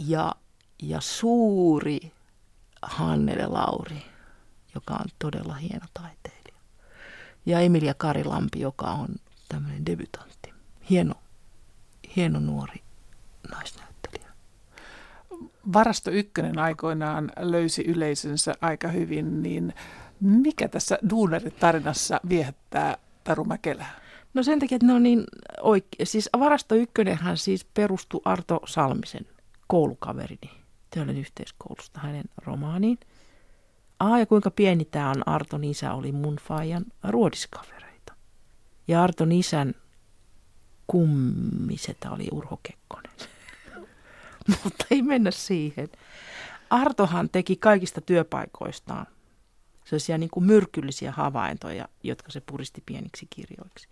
ja, 0.00 0.34
ja 0.82 1.00
suuri 1.00 2.12
Hannele 2.82 3.46
Lauri, 3.46 4.02
joka 4.74 4.94
on 4.94 5.06
todella 5.18 5.54
hieno 5.54 5.86
taiteilija. 5.94 6.62
Ja 7.46 7.60
Emilia 7.60 7.94
Karilampi, 7.94 8.60
joka 8.60 8.86
on 8.86 9.08
tämmöinen 9.48 9.86
debutantti. 9.86 10.52
Hieno, 10.90 11.14
hieno 12.16 12.40
nuori 12.40 12.82
naisnäyttelijä. 13.50 13.91
Varasto 15.72 16.10
Ykkönen 16.10 16.58
aikoinaan 16.58 17.32
löysi 17.38 17.82
yleisönsä 17.82 18.54
aika 18.60 18.88
hyvin, 18.88 19.42
niin 19.42 19.74
mikä 20.20 20.68
tässä 20.68 20.98
Duunarit-tarinassa 21.10 22.20
viehättää 22.28 22.96
Taru 23.24 23.44
Mäkelää? 23.44 24.00
No 24.34 24.42
sen 24.42 24.58
takia, 24.58 24.76
että 24.76 24.86
ne 24.86 24.92
on 24.92 25.02
niin 25.02 25.24
oikein. 25.60 26.06
Siis 26.06 26.30
Varasto 26.38 26.74
Ykkönenhän 26.74 27.36
siis 27.36 27.64
perustui 27.64 28.20
Arto 28.24 28.60
Salmisen 28.66 29.26
koulukaverini 29.66 30.50
Töölön 30.90 31.18
yhteiskoulusta 31.18 32.00
hänen 32.00 32.24
romaaniin. 32.36 32.98
Ah, 33.98 34.18
ja 34.18 34.26
kuinka 34.26 34.50
pieni 34.50 34.84
tämä 34.84 35.10
on, 35.10 35.28
Arton 35.28 35.64
isä 35.64 35.94
oli 35.94 36.12
mun 36.12 36.36
faijan 36.36 36.84
ruodiskavereita. 37.04 38.14
Ja 38.88 39.02
Arton 39.02 39.32
isän 39.32 39.74
kummisetä 40.86 42.10
oli 42.10 42.28
Urho 42.32 42.60
Kekkonen. 42.62 43.12
Mutta 44.64 44.84
ei 44.90 45.02
mennä 45.02 45.30
siihen. 45.30 45.88
Artohan 46.70 47.28
teki 47.28 47.56
kaikista 47.56 48.00
työpaikoistaan 48.00 49.06
sellaisia 49.84 50.18
niin 50.18 50.30
kuin 50.30 50.44
myrkyllisiä 50.44 51.12
havaintoja, 51.12 51.88
jotka 52.02 52.32
se 52.32 52.42
puristi 52.46 52.82
pieniksi 52.86 53.26
kirjoiksi. 53.30 53.88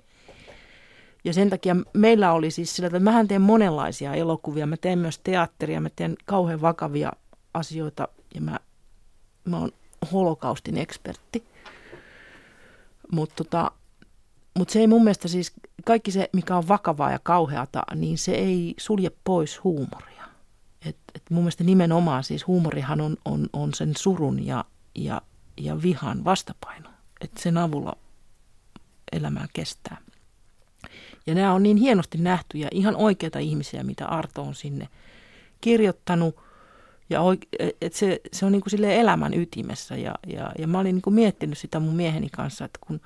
Ja 1.24 1.32
sen 1.32 1.50
takia 1.50 1.76
meillä 1.92 2.32
oli 2.32 2.50
siis 2.50 2.76
sillä, 2.76 2.86
että 2.86 3.00
mähän 3.00 3.28
teen 3.28 3.42
monenlaisia 3.42 4.14
elokuvia. 4.14 4.66
Mä 4.66 4.76
teen 4.76 4.98
myös 4.98 5.18
teatteria, 5.18 5.80
mä 5.80 5.90
teen 5.96 6.16
kauhean 6.24 6.60
vakavia 6.60 7.12
asioita 7.54 8.08
ja 8.34 8.40
mä, 8.40 8.58
mä 9.44 9.58
oon 9.58 9.72
holokaustin 10.12 10.76
ekspertti. 10.78 11.44
Mutta 13.12 13.34
tota, 13.36 13.70
mut 14.58 14.70
se 14.70 14.78
ei 14.78 14.86
mun 14.86 15.04
mielestä 15.04 15.28
siis, 15.28 15.52
kaikki 15.84 16.10
se 16.10 16.30
mikä 16.32 16.56
on 16.56 16.68
vakavaa 16.68 17.10
ja 17.10 17.18
kauheata, 17.22 17.82
niin 17.94 18.18
se 18.18 18.32
ei 18.32 18.74
sulje 18.78 19.10
pois 19.24 19.64
huumoria. 19.64 20.19
Et, 20.84 20.96
et 21.14 21.22
mun 21.30 21.42
mielestä 21.42 21.64
nimenomaan 21.64 22.24
siis 22.24 22.46
huumorihan 22.46 23.00
on, 23.00 23.16
on, 23.24 23.48
on 23.52 23.74
sen 23.74 23.92
surun 23.96 24.46
ja, 24.46 24.64
ja, 24.94 25.22
ja 25.56 25.82
vihan 25.82 26.24
vastapaino. 26.24 26.90
Että 27.20 27.42
sen 27.42 27.58
avulla 27.58 27.96
elämää 29.12 29.46
kestää. 29.52 29.96
Ja 31.26 31.34
nämä 31.34 31.52
on 31.52 31.62
niin 31.62 31.76
hienosti 31.76 32.18
nähty 32.18 32.58
ja 32.58 32.68
ihan 32.72 32.96
oikeita 32.96 33.38
ihmisiä, 33.38 33.82
mitä 33.82 34.06
Arto 34.06 34.42
on 34.42 34.54
sinne 34.54 34.88
kirjoittanut. 35.60 36.36
Ja 37.10 37.20
oike- 37.20 37.74
et 37.80 37.92
se, 37.92 38.20
se 38.32 38.46
on 38.46 38.52
niin 38.52 38.62
kuin 38.62 38.84
elämän 38.84 39.34
ytimessä. 39.34 39.96
Ja, 39.96 40.14
ja, 40.26 40.52
ja 40.58 40.66
mä 40.66 40.78
olin 40.78 40.94
niin 40.94 41.02
kuin 41.02 41.14
miettinyt 41.14 41.58
sitä 41.58 41.80
mun 41.80 41.96
mieheni 41.96 42.28
kanssa, 42.28 42.64
että 42.64 42.78
kun 42.86 43.00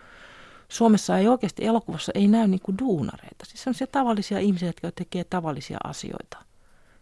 Suomessa 0.69 1.19
ei 1.19 1.29
oikeasti 1.29 1.65
elokuvassa 1.65 2.13
ei 2.15 2.29
näy 2.29 2.49
niin 2.49 2.61
kuin 2.61 2.79
duunareita. 2.79 3.45
Siis 3.45 3.69
on 3.69 3.75
se 3.75 3.87
tavallisia 3.87 4.39
ihmisiä, 4.39 4.69
jotka 4.69 4.93
tekee 4.93 5.25
tavallisia 5.25 5.79
asioita. 5.85 6.39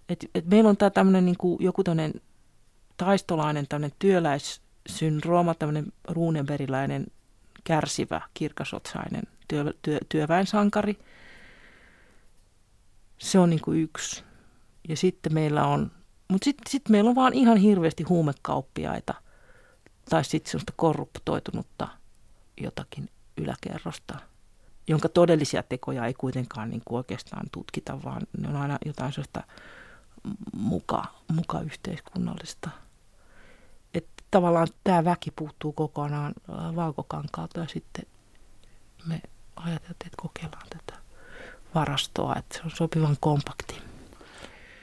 Et, 0.09 0.31
et 0.35 0.47
meillä 0.47 0.71
on 0.71 0.77
tämmöinen 0.95 1.25
niin 1.25 1.37
joku 1.61 1.85
tämmöinen 1.85 2.13
taistolainen 2.97 3.69
tämmöinen 3.69 3.97
työläissyndrooma, 3.99 5.55
tämmöinen 5.55 5.93
ruunenberiläinen 6.09 7.07
kärsivä, 7.65 8.21
kirkasotsainen 8.35 9.23
työ, 9.49 9.75
työ, 9.83 9.99
työväensankari. 10.09 10.99
Se 13.19 13.39
on 13.39 13.51
niin 13.51 13.63
kuin 13.63 13.81
yksi. 13.81 14.25
Ja 14.89 14.97
sitten 14.97 15.35
meillä 15.35 15.67
on, 15.67 15.91
mutta 16.29 16.45
sitten 16.45 16.71
sit 16.71 16.89
meillä 16.89 17.11
on 17.11 17.15
vaan 17.15 17.35
ihan 17.35 17.57
hirveästi 17.57 18.03
huumekauppiaita 18.03 19.15
tai 20.11 20.25
sitten 20.25 20.51
sellaista 20.51 20.73
korruptoitunutta 20.77 21.89
jotakin 22.61 23.09
yläkerrosta, 23.37 24.19
jonka 24.89 25.09
todellisia 25.09 25.63
tekoja 25.63 26.07
ei 26.07 26.15
kuitenkaan 26.15 26.71
niin 26.71 26.83
kuin 26.85 26.97
oikeastaan 26.97 27.47
tutkita, 27.53 28.03
vaan 28.05 28.23
ne 28.39 28.49
on 28.49 28.57
aina 28.57 28.79
jotain 28.87 29.13
sellaista 29.13 29.43
muka, 30.53 31.05
muka 31.33 31.61
yhteiskunnallista. 31.61 32.71
Että 33.95 34.23
tavallaan 34.31 34.69
tämä 34.85 35.05
väki 35.05 35.31
puuttuu 35.31 35.73
kokonaan 35.73 36.35
valkokankaalta 36.49 37.61
ja 37.61 37.67
sitten 37.69 38.07
me 39.07 39.21
ajateltiin, 39.57 40.07
että 40.07 40.23
kokeillaan 40.23 40.67
tätä 40.71 41.01
varastoa, 41.75 42.37
että 42.37 42.57
se 42.57 42.63
on 42.65 42.71
sopivan 42.71 43.17
kompakti. 43.21 43.79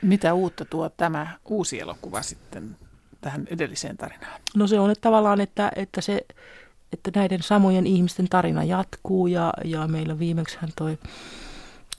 Mitä 0.01 0.33
uutta 0.33 0.65
tuo 0.65 0.89
tämä 0.89 1.37
uusi 1.45 1.79
elokuva 1.79 2.21
sitten 2.21 2.77
tähän 3.21 3.47
edelliseen 3.49 3.97
tarinaan? 3.97 4.41
No 4.55 4.67
se 4.67 4.79
on 4.79 4.91
että 4.91 5.01
tavallaan, 5.01 5.41
että, 5.41 5.71
että, 5.75 6.01
se, 6.01 6.25
että 6.93 7.11
näiden 7.15 7.43
samojen 7.43 7.87
ihmisten 7.87 8.29
tarina 8.29 8.63
jatkuu 8.63 9.27
ja, 9.27 9.53
ja 9.65 9.87
meillä 9.87 10.19
viimeksi 10.19 10.57
hän 10.61 10.69
toi 10.75 10.97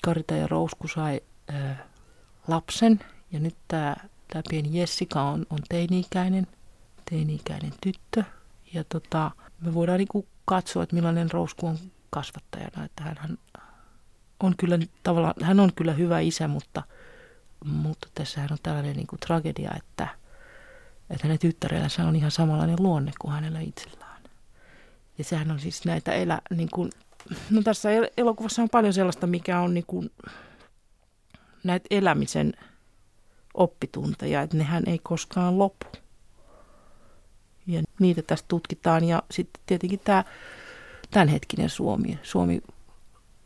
Karita 0.02 0.34
ja 0.34 0.46
Rousku 0.46 0.88
sai 0.88 1.20
ää, 1.48 1.86
lapsen 2.48 3.00
ja 3.32 3.40
nyt 3.40 3.56
tämä, 3.68 3.96
tämä 4.28 4.42
pieni 4.50 4.78
Jessica 4.80 5.22
on, 5.22 5.46
on 5.50 5.58
teini-ikäinen, 5.68 6.46
teini-ikäinen 7.10 7.72
tyttö 7.80 8.24
ja 8.74 8.84
tota, 8.84 9.30
me 9.60 9.74
voidaan 9.74 9.98
niinku 9.98 10.26
katsoa, 10.44 10.82
että 10.82 10.96
millainen 10.96 11.30
Rousku 11.30 11.66
on 11.66 11.78
kasvattajana, 12.10 12.84
että 12.84 13.02
hän 13.02 13.38
on 14.40 14.54
kyllä 14.56 14.78
tavallaan, 15.02 15.34
hän 15.42 15.60
on 15.60 15.72
kyllä 15.76 15.92
hyvä 15.92 16.20
isä, 16.20 16.48
mutta, 16.48 16.82
mutta 17.64 18.08
tässähän 18.14 18.52
on 18.52 18.58
tällainen 18.62 18.96
niin 18.96 19.06
kuin 19.06 19.20
tragedia, 19.20 19.70
että, 19.76 20.08
että 21.10 21.26
hänen 21.26 21.38
tyttärellänsä 21.38 22.06
on 22.06 22.16
ihan 22.16 22.30
samanlainen 22.30 22.82
luonne 22.82 23.12
kuin 23.20 23.32
hänellä 23.32 23.60
itsellään. 23.60 24.22
Ja 25.18 25.24
sehän 25.24 25.50
on 25.50 25.60
siis 25.60 25.84
näitä 25.84 26.12
elä, 26.12 26.40
niin 26.50 26.68
kuin, 26.74 26.90
no 27.50 27.62
tässä 27.62 27.88
elokuvassa 28.16 28.62
on 28.62 28.70
paljon 28.70 28.92
sellaista, 28.92 29.26
mikä 29.26 29.60
on 29.60 29.74
niin 29.74 29.86
kuin, 29.86 30.10
näitä 31.64 31.86
elämisen 31.90 32.52
oppitunteja, 33.54 34.42
että 34.42 34.56
nehän 34.56 34.82
ei 34.86 34.98
koskaan 35.02 35.58
lopu. 35.58 35.86
Ja 37.66 37.82
niitä 38.00 38.22
tässä 38.22 38.44
tutkitaan 38.48 39.04
ja 39.04 39.22
sitten 39.30 39.62
tietenkin 39.66 40.00
tämä 40.04 40.24
tämänhetkinen 41.10 41.70
Suomi, 41.70 42.18
Suomi 42.22 42.62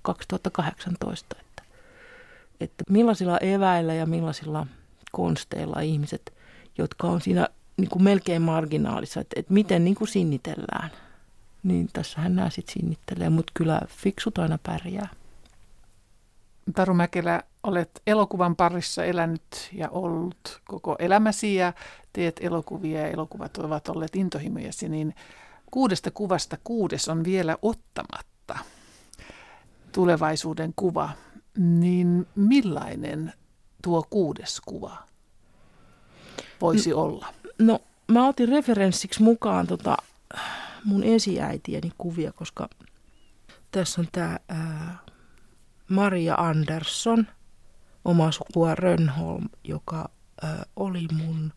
2018, 0.02 1.36
että, 1.40 1.62
että 2.60 2.84
millaisilla 2.90 3.38
eväillä 3.38 3.94
ja 3.94 4.06
millaisilla 4.06 4.66
konsteilla 5.12 5.80
ihmiset, 5.80 6.32
jotka 6.78 7.06
on 7.06 7.20
siinä 7.20 7.48
niin 7.76 7.88
kuin 7.88 8.02
melkein 8.02 8.42
marginaalissa, 8.42 9.20
että, 9.20 9.40
että 9.40 9.52
miten 9.52 9.84
niin 9.84 9.94
kuin 9.94 10.08
sinnitellään. 10.08 10.90
Niin 11.62 11.88
tässähän 11.92 12.36
nämä 12.36 12.50
sitten 12.50 12.72
sinnittelee, 12.72 13.30
mutta 13.30 13.52
kyllä 13.54 13.80
fiksut 13.88 14.38
aina 14.38 14.58
pärjää. 14.62 15.08
Taru 16.74 16.94
Mäkelä, 16.94 17.42
olet 17.64 18.02
elokuvan 18.06 18.56
parissa 18.56 19.04
elänyt 19.04 19.70
ja 19.72 19.88
ollut 19.88 20.60
koko 20.64 20.96
elämäsi 20.98 21.54
ja 21.54 21.72
teet 22.12 22.40
elokuvia 22.40 23.00
ja 23.00 23.08
elokuvat 23.08 23.58
ovat 23.58 23.88
olleet 23.88 24.16
intohimojasi, 24.16 24.88
niin 24.88 25.14
kuudesta 25.70 26.10
kuvasta 26.10 26.56
kuudes 26.64 27.08
on 27.08 27.24
vielä 27.24 27.56
ottamatta 27.62 28.58
tulevaisuuden 29.92 30.72
kuva, 30.76 31.10
niin 31.58 32.26
millainen 32.34 33.32
tuo 33.82 34.06
kuudes 34.10 34.60
kuva 34.60 34.96
voisi 36.60 36.90
no, 36.90 36.96
olla? 36.96 37.26
No 37.58 37.80
mä 38.08 38.28
otin 38.28 38.48
referenssiksi 38.48 39.22
mukaan 39.22 39.66
tota, 39.66 39.96
mun 40.84 41.02
esiäitieni 41.04 41.92
kuvia, 41.98 42.32
koska 42.32 42.68
tässä 43.70 44.00
on 44.00 44.08
tämä 44.12 44.38
Maria 45.88 46.34
Andersson, 46.34 47.26
oma 48.04 48.32
sukua 48.32 48.74
Rönnholm, 48.74 49.48
joka 49.64 50.10
ää, 50.42 50.66
oli 50.76 51.06
mun 51.12 51.52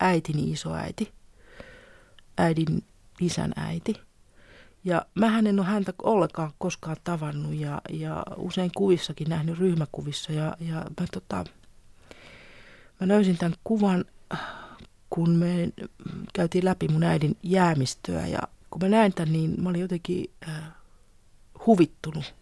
äitini 0.00 0.50
isoäiti, 0.50 1.12
äidin 2.38 2.84
isän 3.20 3.52
äiti. 3.56 3.94
Ja 4.84 5.06
mä 5.14 5.38
en 5.38 5.60
ole 5.60 5.66
häntä 5.66 5.92
ollenkaan 6.02 6.52
koskaan 6.58 6.96
tavannut 7.04 7.54
ja, 7.54 7.80
ja 7.90 8.22
usein 8.36 8.70
kuvissakin 8.76 9.28
nähnyt 9.28 9.58
ryhmäkuvissa. 9.58 10.32
Ja, 10.32 10.56
ja 10.60 10.74
mä, 10.74 11.06
tota, 11.12 11.44
mä 13.00 13.08
löysin 13.08 13.38
tämän 13.38 13.58
kuvan, 13.64 14.04
kun 15.10 15.30
me 15.30 15.72
käytiin 16.32 16.64
läpi 16.64 16.88
mun 16.88 17.02
äidin 17.02 17.36
jäämistöä. 17.42 18.26
Ja 18.26 18.38
kun 18.70 18.82
mä 18.82 18.88
näin 18.88 19.14
tämän, 19.14 19.32
niin 19.32 19.62
mä 19.62 19.68
olin 19.68 19.80
jotenkin 19.80 20.30
äh, 20.48 20.62
huvittunut. 21.66 22.34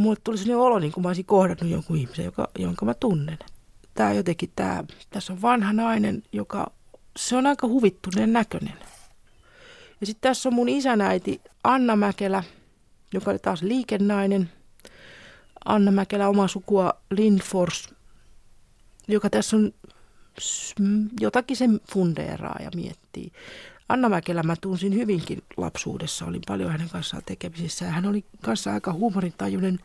Mulle 0.00 0.16
tuli 0.24 0.38
sellainen 0.38 0.66
olo, 0.66 0.78
niin 0.78 0.92
kuin 0.92 1.02
mä 1.02 1.08
olisin 1.08 1.24
kohdannut 1.24 1.70
jonkun 1.70 1.96
ihmisen, 1.96 2.24
joka, 2.24 2.48
jonka 2.58 2.84
mä 2.84 2.94
tunnen. 2.94 3.38
Tää 3.94 4.12
jotenkin, 4.12 4.52
tää, 4.56 4.84
tässä 5.10 5.32
on 5.32 5.42
vanha 5.42 5.72
nainen, 5.72 6.22
joka, 6.32 6.72
se 7.16 7.36
on 7.36 7.46
aika 7.46 7.66
huvittuneen 7.66 8.32
näköinen. 8.32 8.74
Ja 10.00 10.06
sitten 10.06 10.30
tässä 10.30 10.48
on 10.48 10.54
mun 10.54 10.68
isänäiti 10.68 11.40
Anna 11.64 11.96
Mäkelä, 11.96 12.44
joka 13.14 13.30
oli 13.30 13.38
taas 13.38 13.62
liikennainen. 13.62 14.50
Anna 15.64 15.90
Mäkelä 15.90 16.28
oma 16.28 16.48
sukua 16.48 16.92
Lindfors, 17.10 17.94
joka 19.08 19.30
tässä 19.30 19.56
on 19.56 19.72
jotakin 21.20 21.56
sen 21.56 21.80
fundeeraa 21.92 22.56
ja 22.62 22.70
miettii. 22.74 23.32
Anna 23.90 24.08
Mäkelä 24.08 24.42
mä 24.42 24.54
tunsin 24.60 24.94
hyvinkin 24.94 25.42
lapsuudessa, 25.56 26.24
olin 26.24 26.42
paljon 26.48 26.70
hänen 26.70 26.88
kanssaan 26.88 27.22
tekemisissä 27.26 27.84
ja 27.84 27.90
hän 27.90 28.06
oli 28.06 28.24
kanssa 28.42 28.72
aika 28.72 28.92
huumorintajuinen, 28.92 29.78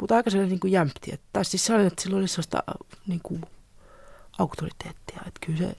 mutta 0.00 0.16
aika 0.16 0.30
sellainen 0.30 0.50
niin 0.50 0.60
kuin 0.60 0.72
jämpti. 0.72 1.20
Tai 1.32 1.44
siis 1.44 1.66
sellainen, 1.66 1.86
että 1.86 2.02
sillä 2.02 2.16
oli 2.16 2.28
sellaista 2.28 2.62
niin 3.06 3.20
kuin 3.22 3.42
auktoriteettia, 4.38 5.20
että 5.26 5.46
kyllä, 5.46 5.58
se, 5.58 5.76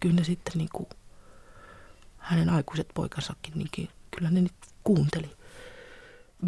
kyllä 0.00 0.14
ne 0.14 0.24
sitten 0.24 0.52
niin 0.56 0.68
kuin 0.72 0.88
hänen 2.18 2.50
aikuiset 2.50 2.88
poikansakin, 2.94 3.52
niin 3.54 3.88
kyllä 4.16 4.30
ne 4.30 4.40
nyt 4.40 4.54
kuunteli. 4.84 5.30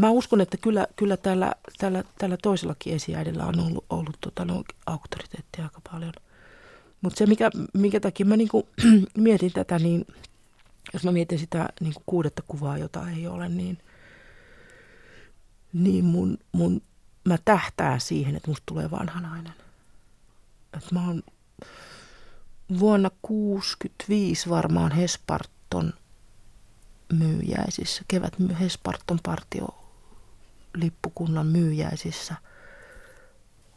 Mä 0.00 0.10
uskon, 0.10 0.40
että 0.40 0.56
kyllä, 0.56 0.86
kyllä 0.96 1.16
tällä, 1.16 1.54
tällä, 1.78 2.04
tällä 2.18 2.36
toisellakin 2.42 2.94
esiäidellä 2.94 3.46
on 3.46 3.60
ollut, 3.60 3.84
ollut 3.90 4.16
tota, 4.20 4.44
no, 4.44 4.64
auktoriteettia 4.86 5.64
aika 5.64 5.80
paljon. 5.92 6.12
Mutta 7.04 7.18
se, 7.18 7.26
mikä, 7.26 7.50
minkä 7.74 8.00
takia 8.00 8.26
mä 8.26 8.36
niinku, 8.36 8.68
mietin 9.16 9.52
tätä, 9.52 9.78
niin 9.78 10.06
jos 10.92 11.04
mä 11.04 11.12
mietin 11.12 11.38
sitä 11.38 11.68
niinku 11.80 12.02
kuudetta 12.06 12.42
kuvaa, 12.48 12.78
jota 12.78 13.10
ei 13.10 13.26
ole, 13.26 13.48
niin, 13.48 13.78
niin 15.72 16.04
mun, 16.04 16.38
mun, 16.52 16.82
mä 17.24 17.38
tähtään 17.44 18.00
siihen, 18.00 18.36
että 18.36 18.50
musta 18.50 18.62
tulee 18.66 18.90
vanhanainen. 18.90 19.52
Et 20.76 20.92
mä 20.92 21.06
oon 21.06 21.22
vuonna 22.78 23.10
65 23.22 24.50
varmaan 24.50 24.92
Hespart 24.92 25.54
Hesparton 25.74 25.92
myyjäisissä, 27.12 28.02
kevät 28.08 28.34
Hesparton 28.60 29.18
partio 29.22 29.68
lippukunnan 30.74 31.46
myyjäisissä 31.46 32.34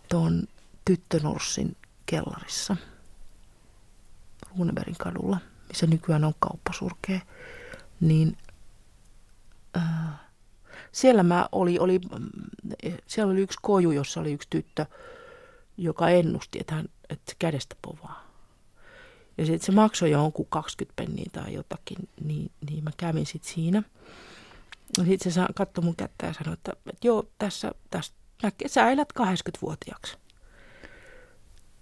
tuon 0.10 0.44
Tyttönorssin 0.86 1.78
kellarissa 2.06 2.76
Runebergin 4.58 4.96
kadulla, 4.98 5.38
missä 5.68 5.88
nykyään 5.88 6.24
on 6.24 6.34
kauppasurkea, 6.40 7.20
niin 8.00 8.38
äh, 9.78 9.84
siellä 10.92 11.24
mä 11.24 11.50
oli, 11.52 11.80
oli, 11.80 12.00
siellä 13.08 13.32
oli 13.32 13.42
yksi 13.42 13.58
koju, 13.62 13.92
jossa 13.92 14.20
oli 14.20 14.34
yksi 14.34 14.48
tyttö, 14.50 14.86
joka 15.78 16.10
ennusti, 16.10 16.60
että, 16.60 16.76
hän, 16.76 16.86
että 17.10 17.34
kädestä 17.40 17.76
povaa. 17.82 18.28
Ja 19.38 19.46
sitten 19.46 19.66
se 19.66 19.72
maksoi 19.72 20.12
jonkun 20.12 20.46
20 20.50 20.96
penniä 20.96 21.26
tai 21.32 21.54
jotakin, 21.54 21.98
niin, 22.24 22.52
niin 22.70 22.84
mä 22.84 22.92
kävin 22.98 23.26
sitten 23.26 23.54
siinä. 23.54 23.84
Sitten 25.06 25.32
se 25.32 25.42
katsoi 25.56 25.84
mun 25.84 25.96
kättä 25.96 26.26
ja 26.26 26.34
sanoi, 26.34 26.54
että, 26.54 26.72
että 26.72 27.08
joo, 27.08 27.24
tässä, 27.40 27.72
tässä 27.90 28.14
näkee, 28.44 28.68
sä 28.68 28.92
elät 28.92 29.10
80-vuotiaaksi. 29.20 30.18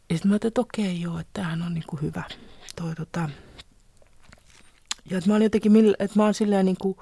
Ja 0.09 0.15
sitten 0.15 0.29
mä 0.29 0.33
ajattelin, 0.33 0.49
että 0.49 0.61
okei 0.61 1.01
joo, 1.01 1.19
että 1.19 1.31
tämähän 1.33 1.61
on 1.61 1.73
niin 1.73 1.83
kuin 1.87 2.01
hyvä. 2.01 2.23
Toi, 2.75 2.95
tota. 2.95 3.29
Ja 5.09 5.17
että 5.17 5.29
mä 5.29 5.35
olin 5.35 5.45
jotenkin, 5.45 5.95
että 5.99 6.19
mä 6.19 6.23
oon 6.23 6.33
silleen 6.33 6.65
niin 6.65 6.77
kuin, 6.81 6.97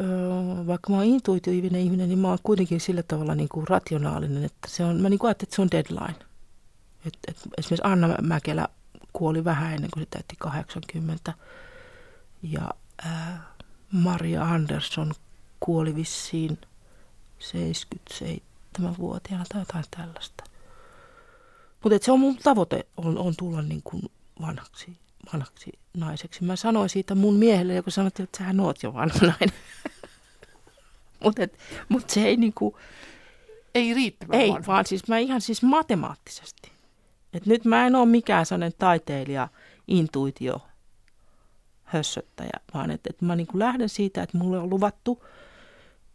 öö, 0.00 0.66
vaikka 0.66 0.90
mä 0.90 0.96
oon 0.96 1.06
intuitiivinen 1.06 1.80
ihminen, 1.80 2.08
niin 2.08 2.18
mä 2.18 2.28
oon 2.28 2.38
kuitenkin 2.42 2.80
sillä 2.80 3.02
tavalla 3.02 3.34
niin 3.34 3.48
kuin 3.48 3.68
rationaalinen, 3.68 4.44
että 4.44 4.68
se 4.68 4.84
on, 4.84 5.00
mä 5.00 5.08
niin 5.08 5.18
kuin 5.18 5.28
ajattelin, 5.28 5.48
että 5.48 5.56
se 5.56 5.62
on 5.62 5.70
deadline. 5.70 6.14
Et, 7.06 7.18
et 7.28 7.36
esimerkiksi 7.58 7.84
Anna 7.84 8.16
Mäkelä 8.22 8.68
kuoli 9.12 9.44
vähän 9.44 9.74
ennen 9.74 9.90
kuin 9.90 10.02
se 10.02 10.06
täytti 10.10 10.36
80. 10.38 11.32
Ja 12.42 12.70
ää, 13.04 13.54
Maria 13.92 14.42
Andersson 14.42 15.12
kuoli 15.60 15.94
vissiin 15.94 16.58
77-vuotiaana 17.40 19.44
tai 19.48 19.60
jotain 19.60 19.84
tällaista. 19.96 20.44
Mutta 21.82 22.04
se 22.04 22.12
on 22.12 22.20
mun 22.20 22.36
tavoite, 22.36 22.86
on, 22.96 23.18
on 23.18 23.34
tulla 23.38 23.62
niin 23.62 23.82
kuin 23.84 24.02
vanhaksi, 24.40 24.98
vanhaksi 25.32 25.72
naiseksi. 25.94 26.44
Mä 26.44 26.56
sanoin 26.56 26.88
siitä 26.88 27.14
mun 27.14 27.34
miehelle, 27.34 27.74
joka 27.74 27.90
sanoi, 27.90 28.08
että 28.18 28.38
sähän 28.38 28.60
oot 28.60 28.82
jo 28.82 28.94
vanha 28.94 29.18
nainen. 29.20 29.52
Mutta 31.24 31.42
mut 31.88 32.10
se 32.10 32.24
ei 32.24 32.36
niinku... 32.36 32.78
Ei 33.74 33.94
riittävän 33.94 34.40
Ei, 34.40 34.50
vanha. 34.50 34.66
vaan 34.66 34.86
siis 34.86 35.08
mä 35.08 35.18
ihan 35.18 35.40
siis 35.40 35.62
matemaattisesti. 35.62 36.72
Et 37.32 37.46
nyt 37.46 37.64
mä 37.64 37.86
en 37.86 37.94
ole 37.94 38.06
mikään 38.06 38.46
sellainen 38.46 38.78
taiteilija, 38.78 39.48
intuitio, 39.88 40.60
hössöttäjä, 41.84 42.60
vaan 42.74 42.90
että 42.90 43.10
et 43.10 43.22
mä 43.22 43.36
niin 43.36 43.48
lähden 43.54 43.88
siitä, 43.88 44.22
että 44.22 44.38
mulle 44.38 44.58
on 44.58 44.70
luvattu, 44.70 45.24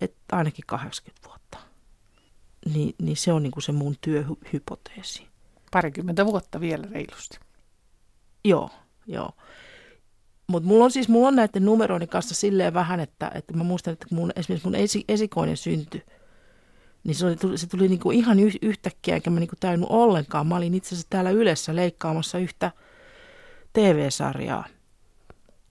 että 0.01 0.19
ainakin 0.31 0.65
80 0.67 1.27
vuotta. 1.27 1.57
Ni, 2.73 2.95
niin 3.01 3.17
se 3.17 3.33
on 3.33 3.43
niin 3.43 3.61
se 3.61 3.71
mun 3.71 3.95
työhypoteesi. 4.01 5.27
Parikymmentä 5.71 6.25
vuotta 6.25 6.59
vielä 6.59 6.87
reilusti. 6.91 7.39
Joo, 8.45 8.69
joo. 9.07 9.31
Mutta 10.47 10.67
mulla 10.67 10.85
on 10.85 10.91
siis 10.91 11.09
mulla 11.09 11.27
on 11.27 11.35
näiden 11.35 11.65
numeroiden 11.65 12.07
kanssa 12.07 12.35
silleen 12.35 12.73
vähän, 12.73 12.99
että, 12.99 13.31
että 13.35 13.53
mä 13.53 13.63
muistan, 13.63 13.93
että 13.93 14.07
mun, 14.11 14.31
esimerkiksi 14.35 14.67
mun 14.67 14.75
esi, 14.75 15.05
esikoinen 15.07 15.57
syntyi 15.57 16.03
niin 17.03 17.15
se, 17.15 17.25
oli, 17.25 17.57
se 17.57 17.67
tuli 17.67 17.87
niin 17.87 17.99
kuin 17.99 18.17
ihan 18.17 18.39
yh, 18.39 18.55
yhtäkkiä, 18.61 19.15
enkä 19.15 19.29
mä 19.29 19.39
niin 19.39 19.49
kuin 19.49 19.59
tajunnut 19.59 19.89
ollenkaan. 19.91 20.47
Mä 20.47 20.55
olin 20.55 20.73
itse 20.73 20.87
asiassa 20.87 21.07
täällä 21.09 21.29
Ylessä 21.29 21.75
leikkaamassa 21.75 22.37
yhtä 22.39 22.71
TV-sarjaa. 23.73 24.65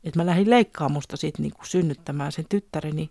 Että 0.05 0.21
mä 0.21 0.27
lähdin 0.27 0.51
leikkaamusta 0.51 1.16
sitten 1.16 1.43
niin 1.43 1.53
kuin 1.53 1.66
synnyttämään 1.66 2.33
sen 2.33 2.47
tyttäreni. 2.49 3.11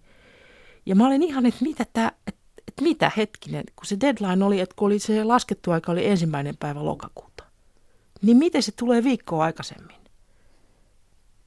Ja 0.86 0.96
mä 0.96 1.08
olin 1.08 1.24
ihan, 1.24 1.46
että 1.46 1.64
mitä 1.64 1.86
tämä, 1.94 2.12
että, 2.28 2.42
että 2.68 2.82
mitä 2.82 3.12
hetkinen, 3.18 3.64
kun 3.76 3.86
se 3.86 3.98
deadline 4.02 4.46
oli, 4.46 4.60
että 4.60 4.76
kun 4.76 4.86
oli 4.86 5.00
se 5.00 5.24
laskettu 5.24 5.72
aika 5.72 5.92
oli 5.92 6.08
ensimmäinen 6.08 6.58
päivä 6.58 6.86
lokakuuta. 6.86 7.37
Niin 8.22 8.38
miten 8.38 8.64
se 8.64 8.72
tulee 8.72 9.04
viikkoa 9.04 9.44
aikaisemmin? 9.44 9.98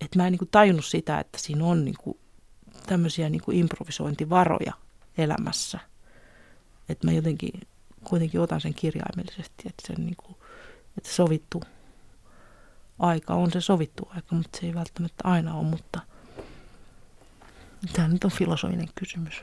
Että 0.00 0.18
mä 0.18 0.26
en 0.26 0.32
niin 0.32 0.38
kuin 0.38 0.50
tajunnut 0.50 0.84
sitä, 0.84 1.20
että 1.20 1.38
siinä 1.38 1.64
on 1.64 1.84
niin 1.84 1.96
kuin 1.98 2.18
tämmöisiä 2.86 3.28
niin 3.28 3.42
kuin 3.42 3.56
improvisointivaroja 3.56 4.72
elämässä– 5.18 5.78
että 6.90 7.06
mä 7.06 7.12
jotenkin 7.12 7.60
kuitenkin 8.04 8.40
otan 8.40 8.60
sen 8.60 8.74
kirjaimellisesti, 8.74 9.62
että, 9.66 9.82
sen 9.86 10.06
niin 10.06 10.16
kuin, 10.16 10.36
että 10.98 11.10
sovittu 11.10 11.62
aika 12.98 13.34
on 13.34 13.52
se 13.52 13.60
sovittu 13.60 14.08
aika, 14.14 14.34
mutta 14.34 14.58
se 14.60 14.66
ei 14.66 14.74
välttämättä 14.74 15.24
aina 15.24 15.54
ole, 15.54 15.66
mutta 15.66 16.00
tämä 17.92 18.08
nyt 18.08 18.24
on 18.24 18.30
filosofinen 18.30 18.88
kysymys. 18.94 19.42